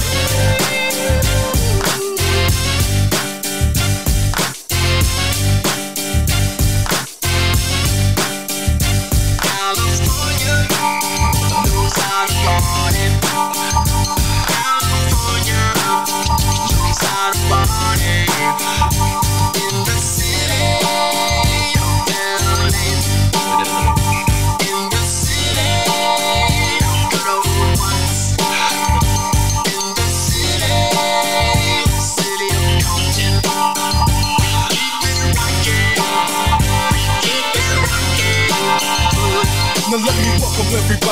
[10.48, 10.78] Now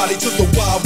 [0.07, 0.86] everybody to the Wild.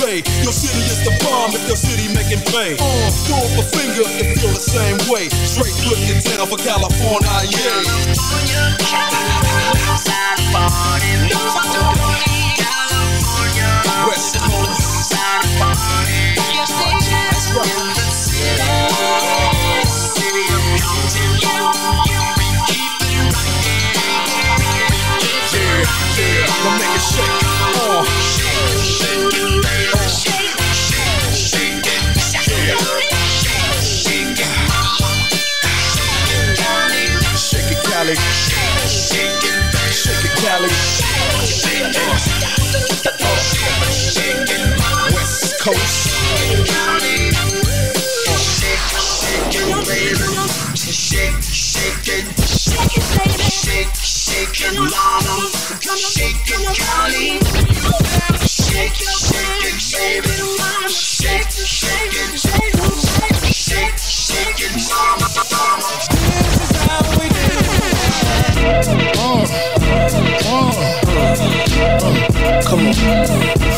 [0.00, 0.22] pay.
[0.42, 2.76] Your city is the bomb if your city making pay.
[2.78, 5.28] Uh, throw up a finger and feel the same way.
[5.28, 7.82] Straight looking town for California, yeah.
[8.84, 9.72] California,
[10.52, 11.28] California,
[12.56, 13.70] California,
[14.08, 16.36] West Coast, California.
[17.26, 17.68] That's right.
[19.88, 21.72] City of music, yeah.
[26.64, 27.41] Now make it shake.
[45.62, 46.10] Coast.
[50.74, 53.46] Shake, shake it, shake it, baby.
[53.46, 55.34] Shake, shake it, mama.
[55.94, 56.34] Shake.
[56.34, 56.58] Shake, it,
[59.92, 60.34] baby.
[60.88, 62.74] Shake, shake it, shake,
[63.54, 65.86] shake, shake it, mama, mama.
[66.10, 68.02] This is how we do it.
[69.16, 69.46] Uh,
[70.44, 70.72] uh,
[72.02, 72.31] uh,
[72.66, 72.94] come on.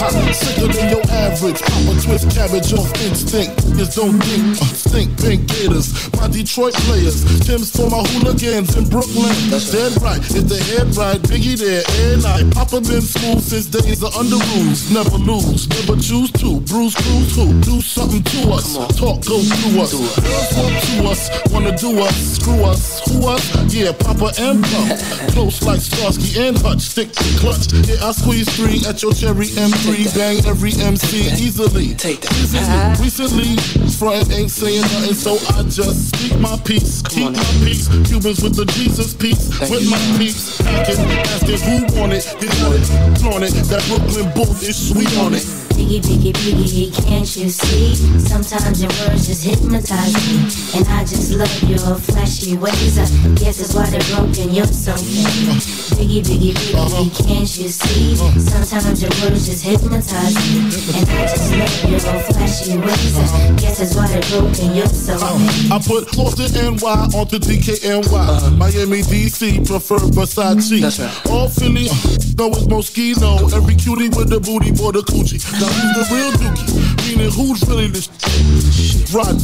[0.01, 1.61] Hot, sicker than your average.
[1.61, 3.55] Papa twist cabbage off instinct.
[3.79, 5.93] Just don't think, stink pink gators.
[6.19, 7.25] My Detroit players.
[7.47, 9.33] Tim's for my hooligans in Brooklyn.
[9.51, 10.19] That's dead right.
[10.19, 12.53] If the head right, Biggie there, and night.
[12.55, 14.91] Papa been smooth since days of under rules.
[14.91, 16.61] Never lose, never choose to.
[16.67, 17.61] Bruce Cruz who?
[17.61, 18.77] Do something to us.
[18.99, 19.93] Talk go through us.
[19.93, 21.23] Girls want to us,
[21.53, 22.17] wanna do us.
[22.37, 23.75] Screw us, who us?
[23.75, 24.91] Yeah, Papa and Pump.
[25.35, 26.81] Close like Starsky and Hutch.
[26.81, 27.73] Stick to clutch.
[27.87, 30.17] Yeah, I squeeze three at your cherry M3.
[30.17, 31.95] Bang every MC easily.
[31.95, 32.99] Take that.
[33.01, 33.57] Recently,
[33.99, 37.03] front ain't saying nothing, so I just speak my peace.
[37.03, 37.89] Keep my peace.
[38.09, 39.49] Cubans with the Jesus peace.
[39.71, 40.61] With my peace.
[40.61, 40.99] Packing,
[41.35, 42.25] asking who want it.
[42.41, 42.87] Get on it,
[43.19, 43.55] flaunt it.
[43.71, 45.64] That Brooklyn bull is sweet on it.
[45.85, 47.95] Biggie, biggie, biggie, can't you see?
[48.19, 50.81] Sometimes your words just hypnotize me.
[50.81, 52.97] And I just love your flashy ways.
[52.97, 53.05] I
[53.37, 55.61] guess that's why they're broken, you're so mean.
[56.01, 58.17] Biggie, biggie, biggie, can't you see?
[58.17, 60.73] Sometimes your words just hypnotize me.
[60.97, 63.19] And I just love your flashy ways.
[63.19, 65.71] I guess that's why they're broken, you're so uh, mean.
[65.71, 68.57] I put Boston NY onto DKNY.
[68.57, 70.81] Miami, DC, prefer Versace.
[70.81, 71.31] That's right.
[71.31, 71.93] All Philly,
[72.41, 73.53] know it's Moschino.
[73.53, 75.45] Every cutie with the booty for the coochie.
[75.61, 77.07] Now the real dookie?
[77.07, 78.03] Meaning who's really the
[79.15, 79.39] Rod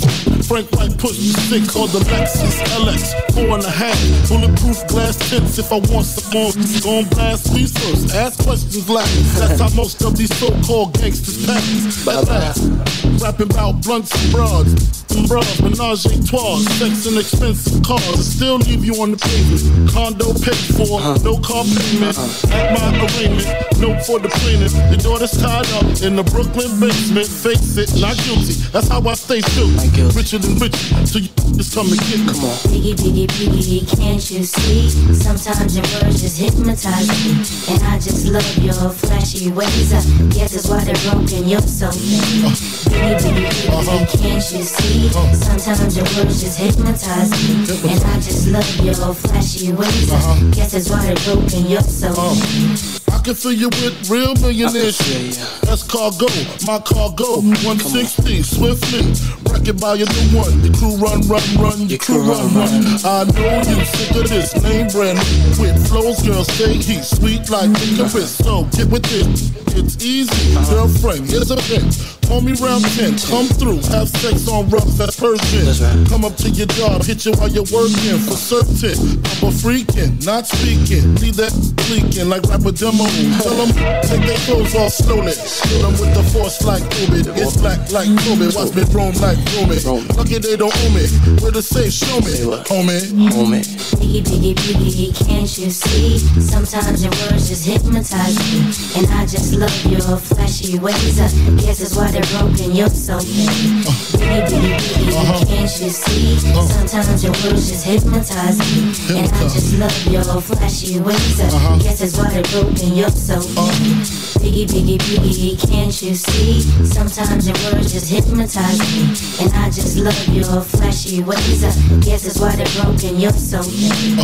[0.51, 3.15] Frank White push the six on the Lexus LX.
[3.35, 3.95] Four and a half.
[4.29, 6.51] Bulletproof glass tips if I want some more.
[6.83, 8.15] Gon' blast first.
[8.15, 9.39] Ask questions last.
[9.39, 12.09] That's how most of these so-called gangsters pass.
[12.09, 13.23] At last.
[13.23, 15.01] Rapping about blunts and broads.
[15.15, 16.59] And bras, menage a trois.
[16.79, 18.03] Sex and expensive cars.
[18.03, 19.91] I still leave you on the pavement.
[19.91, 20.99] Condo paid for.
[21.23, 22.19] No car payment.
[22.51, 23.47] At my arraignment.
[23.79, 24.75] Note for the plaintiff.
[24.91, 27.27] Your daughter's tied up in the Brooklyn basement.
[27.27, 28.59] Face it, not guilty.
[28.75, 29.71] That's how I stay true.
[30.11, 30.75] Richer than rich.
[31.07, 32.35] So you just come and get me.
[32.35, 32.57] Come on.
[32.67, 34.91] Biggie, biggie, biggie, can't you see?
[35.15, 37.39] Sometimes your words just hypnotize me.
[37.71, 39.95] And I just love your flashy ways.
[39.95, 40.03] I
[40.35, 42.51] guess that's why they're broken, you're so mean.
[42.91, 44.19] Biggie, biggie, biggie, uh-huh.
[44.19, 45.09] can't you see?
[45.15, 45.35] Uh-huh.
[45.35, 47.71] Sometimes your words just hypnotize me.
[47.87, 50.11] And I just love your flashy ways.
[50.11, 50.51] I uh-huh.
[50.51, 52.75] guess that's why they're broken, you're so mean.
[53.13, 55.37] I can fill you with real millionaire shit.
[55.63, 56.29] That's cargo,
[56.67, 57.41] my cargo.
[57.61, 59.05] 160, swiftly.
[59.53, 60.65] Wreck it by your new one.
[60.65, 61.89] Your crew run, run, run.
[61.89, 62.85] Your crew run, run.
[63.05, 65.19] I know you sick of this name brand
[65.61, 66.45] with flows, girl.
[66.45, 68.37] Say he's sweet like licorice.
[68.37, 69.77] So get with it.
[69.77, 71.29] It's easy, girlfriend.
[71.29, 72.20] Here's a pin.
[72.31, 76.07] Call me round 10, come through, have sex on rough, that's Persian.
[76.07, 79.19] Come up to your job, hit you while you're working for certain.
[79.43, 81.19] I'm a freaking, not speaking.
[81.19, 81.51] Leave that
[81.91, 83.03] leaking like rapper demo.
[83.43, 83.75] Tell them,
[84.07, 85.35] take their clothes off slowly.
[85.35, 87.35] Kill them with the force like Ubid.
[87.35, 89.83] It's black like Kobe, watch me roam like Romy.
[90.15, 91.11] Lucky they don't own me.
[91.43, 93.11] Where the say, show me, homie.
[93.35, 93.67] Homie.
[93.99, 96.19] Biggie, biggie, biggie, can't you see?
[96.39, 98.71] Sometimes your words just hypnotize me.
[99.03, 101.19] And I just love your flashy ways.
[101.19, 101.27] I
[101.59, 103.83] guess that's why they're broken, you're so mean.
[104.19, 106.39] Biggie, biggie, biggie, can't you see?
[106.67, 109.19] Sometimes your words just hypnotize me.
[109.19, 111.41] And I just love your flashy ways.
[111.41, 114.05] I guess that's why they're broken, you're so mean.
[114.41, 116.61] Biggie, biggie, biggie, can't you see?
[116.85, 119.15] Sometimes your words just hypnotize me.
[119.45, 121.65] And I just love your flashy ways.
[121.65, 124.19] I guess that's why they're broken, you're so mean.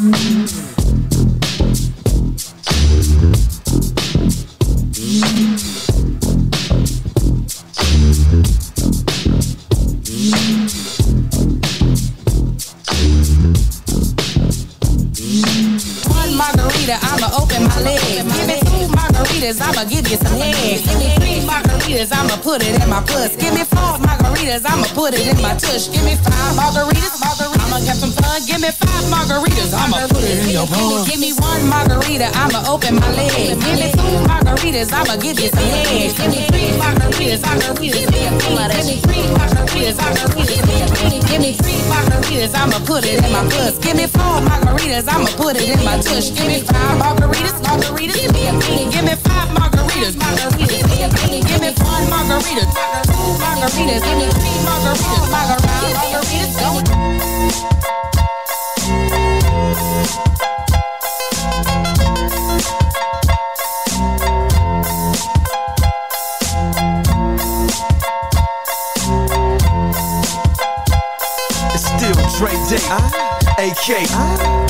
[0.00, 0.69] One
[22.40, 23.36] put it in my puss.
[23.36, 25.88] Give me four margaritas, I'ma put it in my tush.
[25.88, 27.60] Give me five margaritas, margaritas.
[27.60, 28.40] I'ma get some fun.
[28.46, 31.04] Give me five margaritas, I'ma put it in your bun.
[31.04, 33.36] Give me one margarita, I'ma open my legs.
[33.36, 36.16] Give me two margaritas, I'ma give you some head.
[36.16, 38.08] Give me three margaritas, margaritas.
[38.08, 38.10] Give
[38.88, 40.80] me three margaritas, margaritas.
[41.28, 43.78] Give me three margaritas, I'ma put it in my puss.
[43.78, 46.30] Give me four margaritas, I'ma put it in my tush.
[46.32, 48.16] Give me five margaritas, margaritas.
[48.16, 48.52] Give me a.
[48.90, 50.48] Give me five margaritas, margaritas.
[51.46, 51.69] Give me
[52.08, 52.68] margaritas,
[53.38, 57.10] margaritas, I mean three margaritas, margaritas, go.
[71.72, 73.88] It's still Dre Day, uh, AK.
[74.12, 74.69] Uh,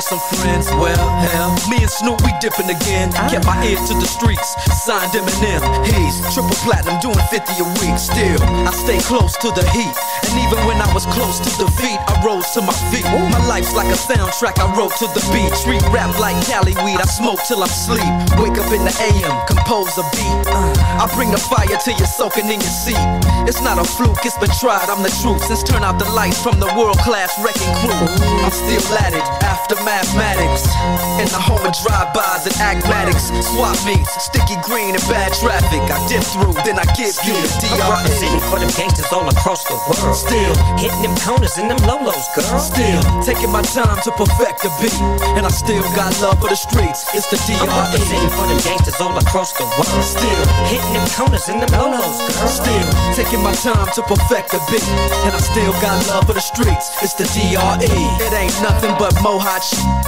[0.00, 0.66] some friends.
[0.80, 3.12] Well, hell, me and Snoop we dipping again.
[3.30, 5.62] Kept my ear to the streets, signed Eminem.
[5.86, 7.94] He's triple platinum, doing 50 a week.
[7.98, 9.94] Still, I stay close to the heat,
[10.26, 13.06] and even when I was close to defeat, I rose to my feet.
[13.06, 15.54] My life's like a soundtrack I wrote to the beat.
[15.54, 18.10] Street rap like Cali weed, I smoke till I'm sleep.
[18.42, 20.38] Wake up in the AM, compose a beat.
[20.50, 23.06] Uh, I bring the fire till you're soaking in your seat.
[23.46, 24.90] It's not a fluke, it's been tried.
[24.90, 25.44] I'm the truth.
[25.44, 27.94] Since turn out the lights from the world class wrecking crew,
[28.42, 30.68] I'm still at it after mathematics.
[31.16, 35.80] In the home of drive-bys and acmatics, swap meets, sticky green and bad traffic.
[35.88, 37.80] I dip through, then I give you the DRE.
[37.80, 40.16] I'm representing for them gangsters all across the world.
[40.16, 42.58] Still hitting them corners and them lolos, girl.
[42.58, 44.96] Still taking my time to perfect the beat,
[45.38, 47.08] and I still got love for the streets.
[47.16, 47.56] It's the DRE.
[47.64, 50.04] I'm representing for them gangsters all across the world.
[50.04, 52.48] Still hitting them corners and them lolos, girl.
[52.48, 54.84] Still taking my time to perfect the beat,
[55.24, 56.90] and I still got love for the streets.
[57.00, 57.86] It's the DRE.
[58.20, 59.54] It ain't nothing but mohawk.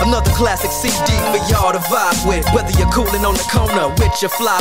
[0.00, 0.94] Another classic CD
[1.32, 2.44] for y'all to vibe with.
[2.52, 4.60] Whether you're cooling on the corner with your fly,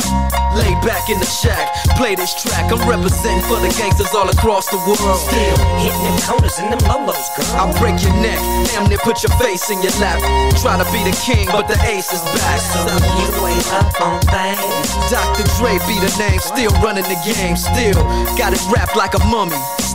[0.56, 2.72] lay back in the shack, play this track.
[2.72, 5.20] I'm representing for the gangsters all across the world.
[5.28, 7.52] Still hitting them corners and them lolos, girl.
[7.56, 8.40] I'll break your neck,
[8.72, 10.18] damn near put your face in your lap.
[10.58, 12.60] Try to be the king, but the ace is back.
[12.60, 12.82] So
[13.20, 14.88] you ain't up on things.
[15.12, 15.44] Dr.
[15.60, 18.02] Dre be the name, still running the game, still
[18.34, 19.60] got it wrapped like a mummy.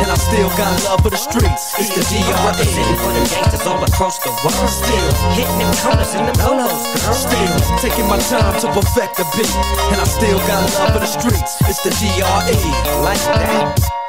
[0.00, 1.74] and I still got love for the streets.
[1.78, 2.02] It's the.
[2.22, 4.70] I'm representing for them gangsters all across the world.
[4.70, 7.14] Still hitting them corners and them lolos, girl.
[7.14, 9.52] Still taking my time to perfect the beat,
[9.92, 11.60] and I still got love for the streets.
[11.68, 13.02] It's the DRE.
[13.04, 14.01] Like that.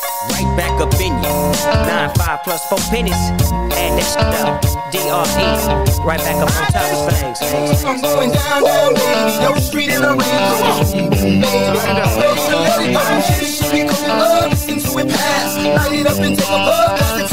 [0.43, 1.31] Right back up in you.
[1.87, 3.13] Nine, five plus four pennies.
[3.13, 4.61] Add that shit up.
[4.91, 6.03] DRE.
[6.03, 7.39] Right back up on top of things.
[7.85, 9.31] I'm going down, down, baby.
[9.41, 10.19] Yo, street in the rain.
[11.41, 11.79] Let
[12.81, 12.99] it go.
[13.39, 14.51] Shitty, cool love.
[14.51, 15.55] Listen to it pass.
[15.57, 17.32] Light it up and take a buzz.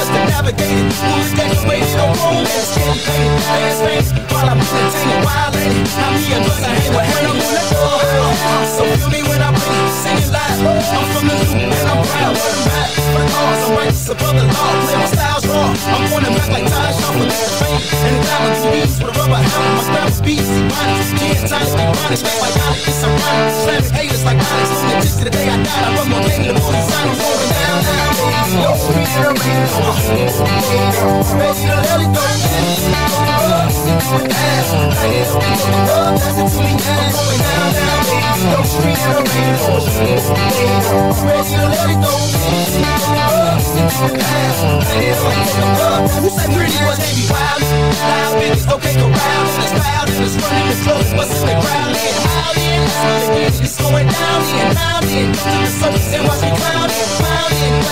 [4.51, 5.55] I'm entertaining wild.
[5.55, 6.17] I'm
[7.23, 7.83] gonna let go.
[8.75, 9.51] So feel me when I.
[10.01, 12.35] Sing it I'm from the loop and I'm proud.
[12.35, 12.89] What I'm back.
[12.91, 13.61] For the cause.
[13.61, 14.71] I'm righteous above the law.
[14.83, 15.71] Play my style's raw.
[15.71, 17.79] I'm to back like Ty Shaw with the fame.
[17.79, 19.71] And the diamond beats with a rubber hammer.
[19.71, 20.51] My style is beats.
[20.51, 21.09] Bonnets.
[21.15, 22.23] Can't time to be honest.
[22.27, 22.83] Like Onyx.
[22.83, 23.53] It's ironic.
[23.63, 24.67] Slamming haters like Onyx.
[24.75, 25.83] From the gist to the day I died.
[25.87, 26.75] I run more game than the more.
[26.75, 28.11] I'm going down, down.
[28.51, 30.35] Yo, street in the.
[31.31, 32.23] Ready to let it go.
[34.11, 34.69] Pass.
[34.91, 36.19] Light it up and take a love.
[36.19, 36.75] That's it to me.
[36.75, 38.51] I'm going down, down, baby.
[38.51, 39.55] Yo, street the rain.
[40.01, 40.57] Ready to Make
[43.37, 43.40] a
[46.31, 46.71] Said pretty?
[47.27, 47.61] Wild.
[48.39, 48.65] And it's
[50.07, 51.17] and it's running.
[51.17, 51.35] What's
[51.91, 52.15] in?
[53.61, 54.71] It's going down in,
[55.11, 55.31] in.
[55.31, 55.67] The
[56.13, 56.51] and watch me.
[56.51, 56.71] What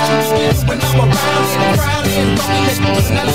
[0.07, 1.45] you begin when I'm around.
[2.39, 2.75] Fucking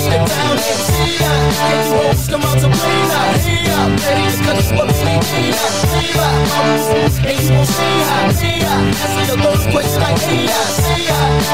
[0.07, 0.77] it down in.
[0.89, 1.45] See that?
[1.55, 3.01] Can you come play?
[3.45, 4.77] Hey up, ready to cut you
[7.25, 8.85] and you won't stay high, stay high.
[8.85, 10.75] Answer your golden question like, hey, I.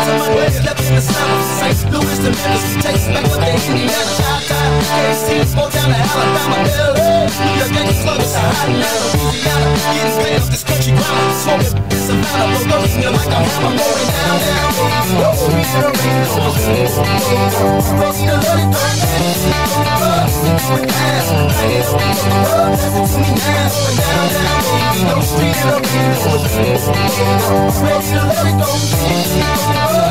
[0.06, 1.42] Somebody way left in the summer.
[1.60, 1.92] St.
[1.92, 7.12] Louis to Memphis, takes back up to Indiana, Chi-Town, KC, down to Alabama, LA.
[7.42, 8.22] New York Louisiana.
[9.42, 10.94] Getting paid off this country.
[11.42, 11.82] Smoking
[13.12, 13.78] like I'm hammer.
[13.78, 15.22] Going down, down, whoa.
[15.22, 16.62] Whoa, we in a rain, whoa.
[27.82, 29.42] Ready to let it to me.
[29.42, 30.11] Down, it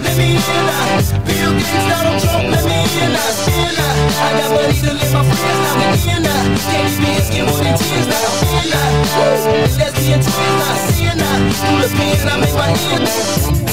[0.03, 0.41] Let me in.
[1.25, 3.91] Bill Gates, Donald Trump, let me in now.
[4.21, 5.91] I got money to live my friends now.
[5.91, 6.23] We in.
[6.71, 8.29] Candy beans, skin wood and tears now.
[8.59, 8.89] In now.
[9.15, 9.45] Woo.
[9.45, 10.75] The lesbian twins now.
[10.89, 11.37] Seeing now.
[11.61, 13.60] Through the pins, I make my end.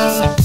[0.02, 0.42] on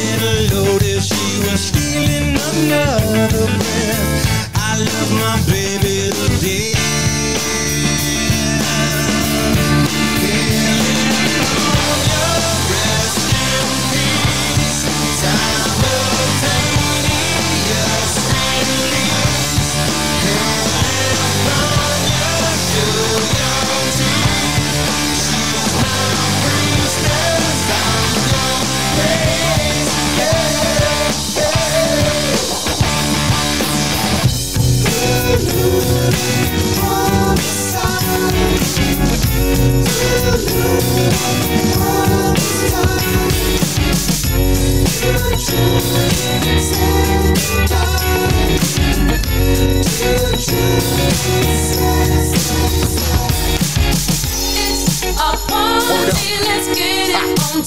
[0.00, 4.52] A little loaded, she was stealing another breath.
[4.54, 6.72] I love my baby today.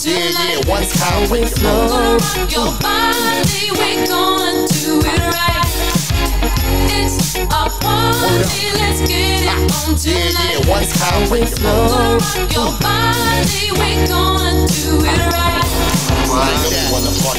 [0.05, 2.17] yeah, yeah, what's how we flow.
[2.17, 5.62] Rock your body, we gonna do it right
[10.05, 15.63] you We're gonna rock your body, we're gonna do it right.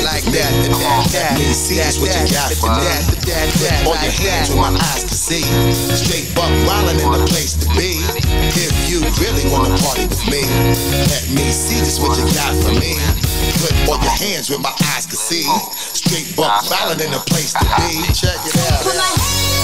[0.04, 1.38] Like that, that, that, that.
[1.38, 2.82] Me see that's what you got for me.
[2.82, 5.42] That, that, that, On your hands where my eyes can see.
[5.94, 8.02] Straight buck wildin' in the place to be.
[8.54, 10.42] If you really wanna party with me,
[11.08, 12.98] let me see just what you got for me.
[13.62, 15.46] Put on your hands where my eyes can see.
[15.74, 18.02] Straight buck wildin' in the place to be.
[18.12, 19.63] Check it out.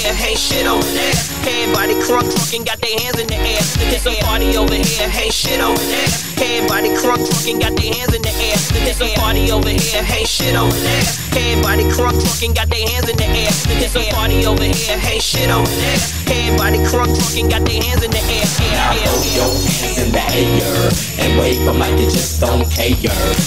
[0.00, 1.14] here, hey shit over there.
[1.44, 3.60] Everybody crunk drunk and got their hands in the air.
[3.92, 6.10] It's a party over here, hey shit over there.
[6.40, 8.58] Everybody crunk drunk and got their hands in the air.
[8.88, 11.04] It's a party over here, hey shit over there.
[11.36, 13.52] Everybody crunk drunk and got their hands in the air.
[13.80, 16.00] It's a party over here, hey shit over there.
[16.30, 18.48] Everybody crunk drunk and got their hands in the air.
[18.72, 20.88] Now throw your hands in the air
[21.20, 22.96] and wave 'em like you just don't care.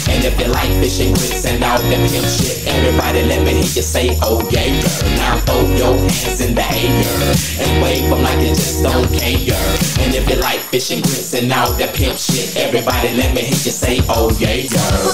[0.09, 3.73] And if you like fishing grits and all that pimp shit, everybody let me hear
[3.73, 4.69] you say, oh yeah.
[5.17, 9.55] Now throw your hands the air and wave 'em like you just don't care.
[10.03, 13.49] And if you like fishing grits and all that pimp shit, everybody let me hear
[13.63, 15.13] you say, oh yeah, girl.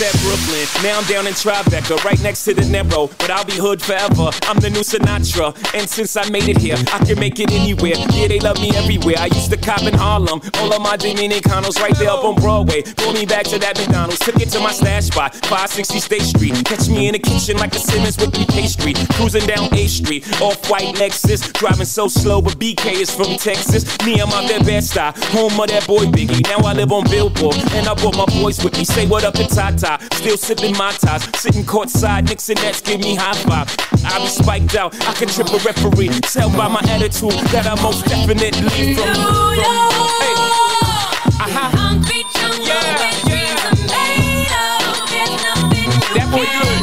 [0.00, 0.66] At Brooklyn.
[0.82, 3.08] Now I'm down in Tribeca, right next to the Narrow.
[3.18, 4.30] But I'll be hood forever.
[4.48, 5.52] I'm the new Sinatra.
[5.74, 7.94] And since I made it here, I can make it anywhere.
[8.12, 9.16] Yeah, they love me everywhere.
[9.18, 10.40] I used to cop in Harlem.
[10.58, 12.82] All of my Dominicanos right there up on Broadway.
[12.82, 14.18] Pull me back to that McDonald's.
[14.20, 16.54] Took it to my stash spot, 560 State Street.
[16.64, 18.94] Catch me in the kitchen like a Simmons with me pastry.
[19.14, 21.52] Cruising down A Street, off white Lexus.
[21.52, 23.84] Driving so slow, but BK is from Texas.
[24.04, 25.12] Me, I'm out there best style.
[25.36, 26.42] Home of that boy Biggie.
[26.48, 27.56] Now I live on Billboard.
[27.72, 28.84] And I brought my boys with me.
[28.84, 29.89] Say what up to Tata.
[30.12, 31.24] Still sipping my ties.
[31.40, 32.28] Sitting courtside.
[32.28, 33.68] Knicks and Nets give me high five.
[34.04, 34.94] I be spiked out.
[35.06, 36.08] I can trip a referee.
[36.20, 39.14] Tell by my attitude that I most definitely from.
[39.14, 39.24] from
[40.20, 40.34] hey.
[41.42, 41.70] Uh-huh.
[46.14, 46.80] That boy good.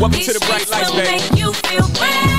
[0.00, 2.37] Welcome to the bright lights, baby.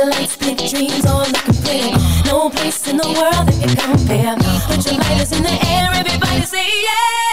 [0.00, 1.90] Street lights, big dreams, all looking pretty.
[2.24, 4.34] No place in the world that you can compare.
[4.66, 7.29] Put your lighters in the air, everybody say yeah.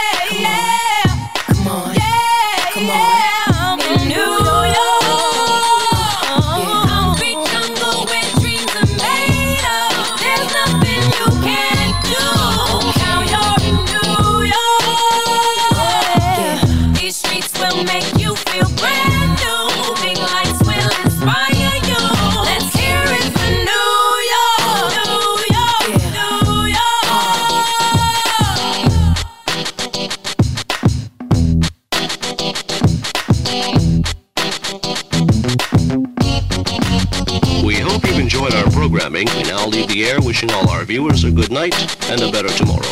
[39.78, 41.76] Leave the air wishing all our viewers a good night
[42.10, 42.91] and a better tomorrow.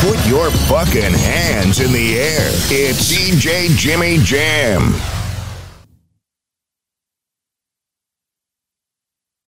[0.00, 2.48] Put your fucking hands in the air.
[2.70, 5.21] It's DJ Jimmy Jam.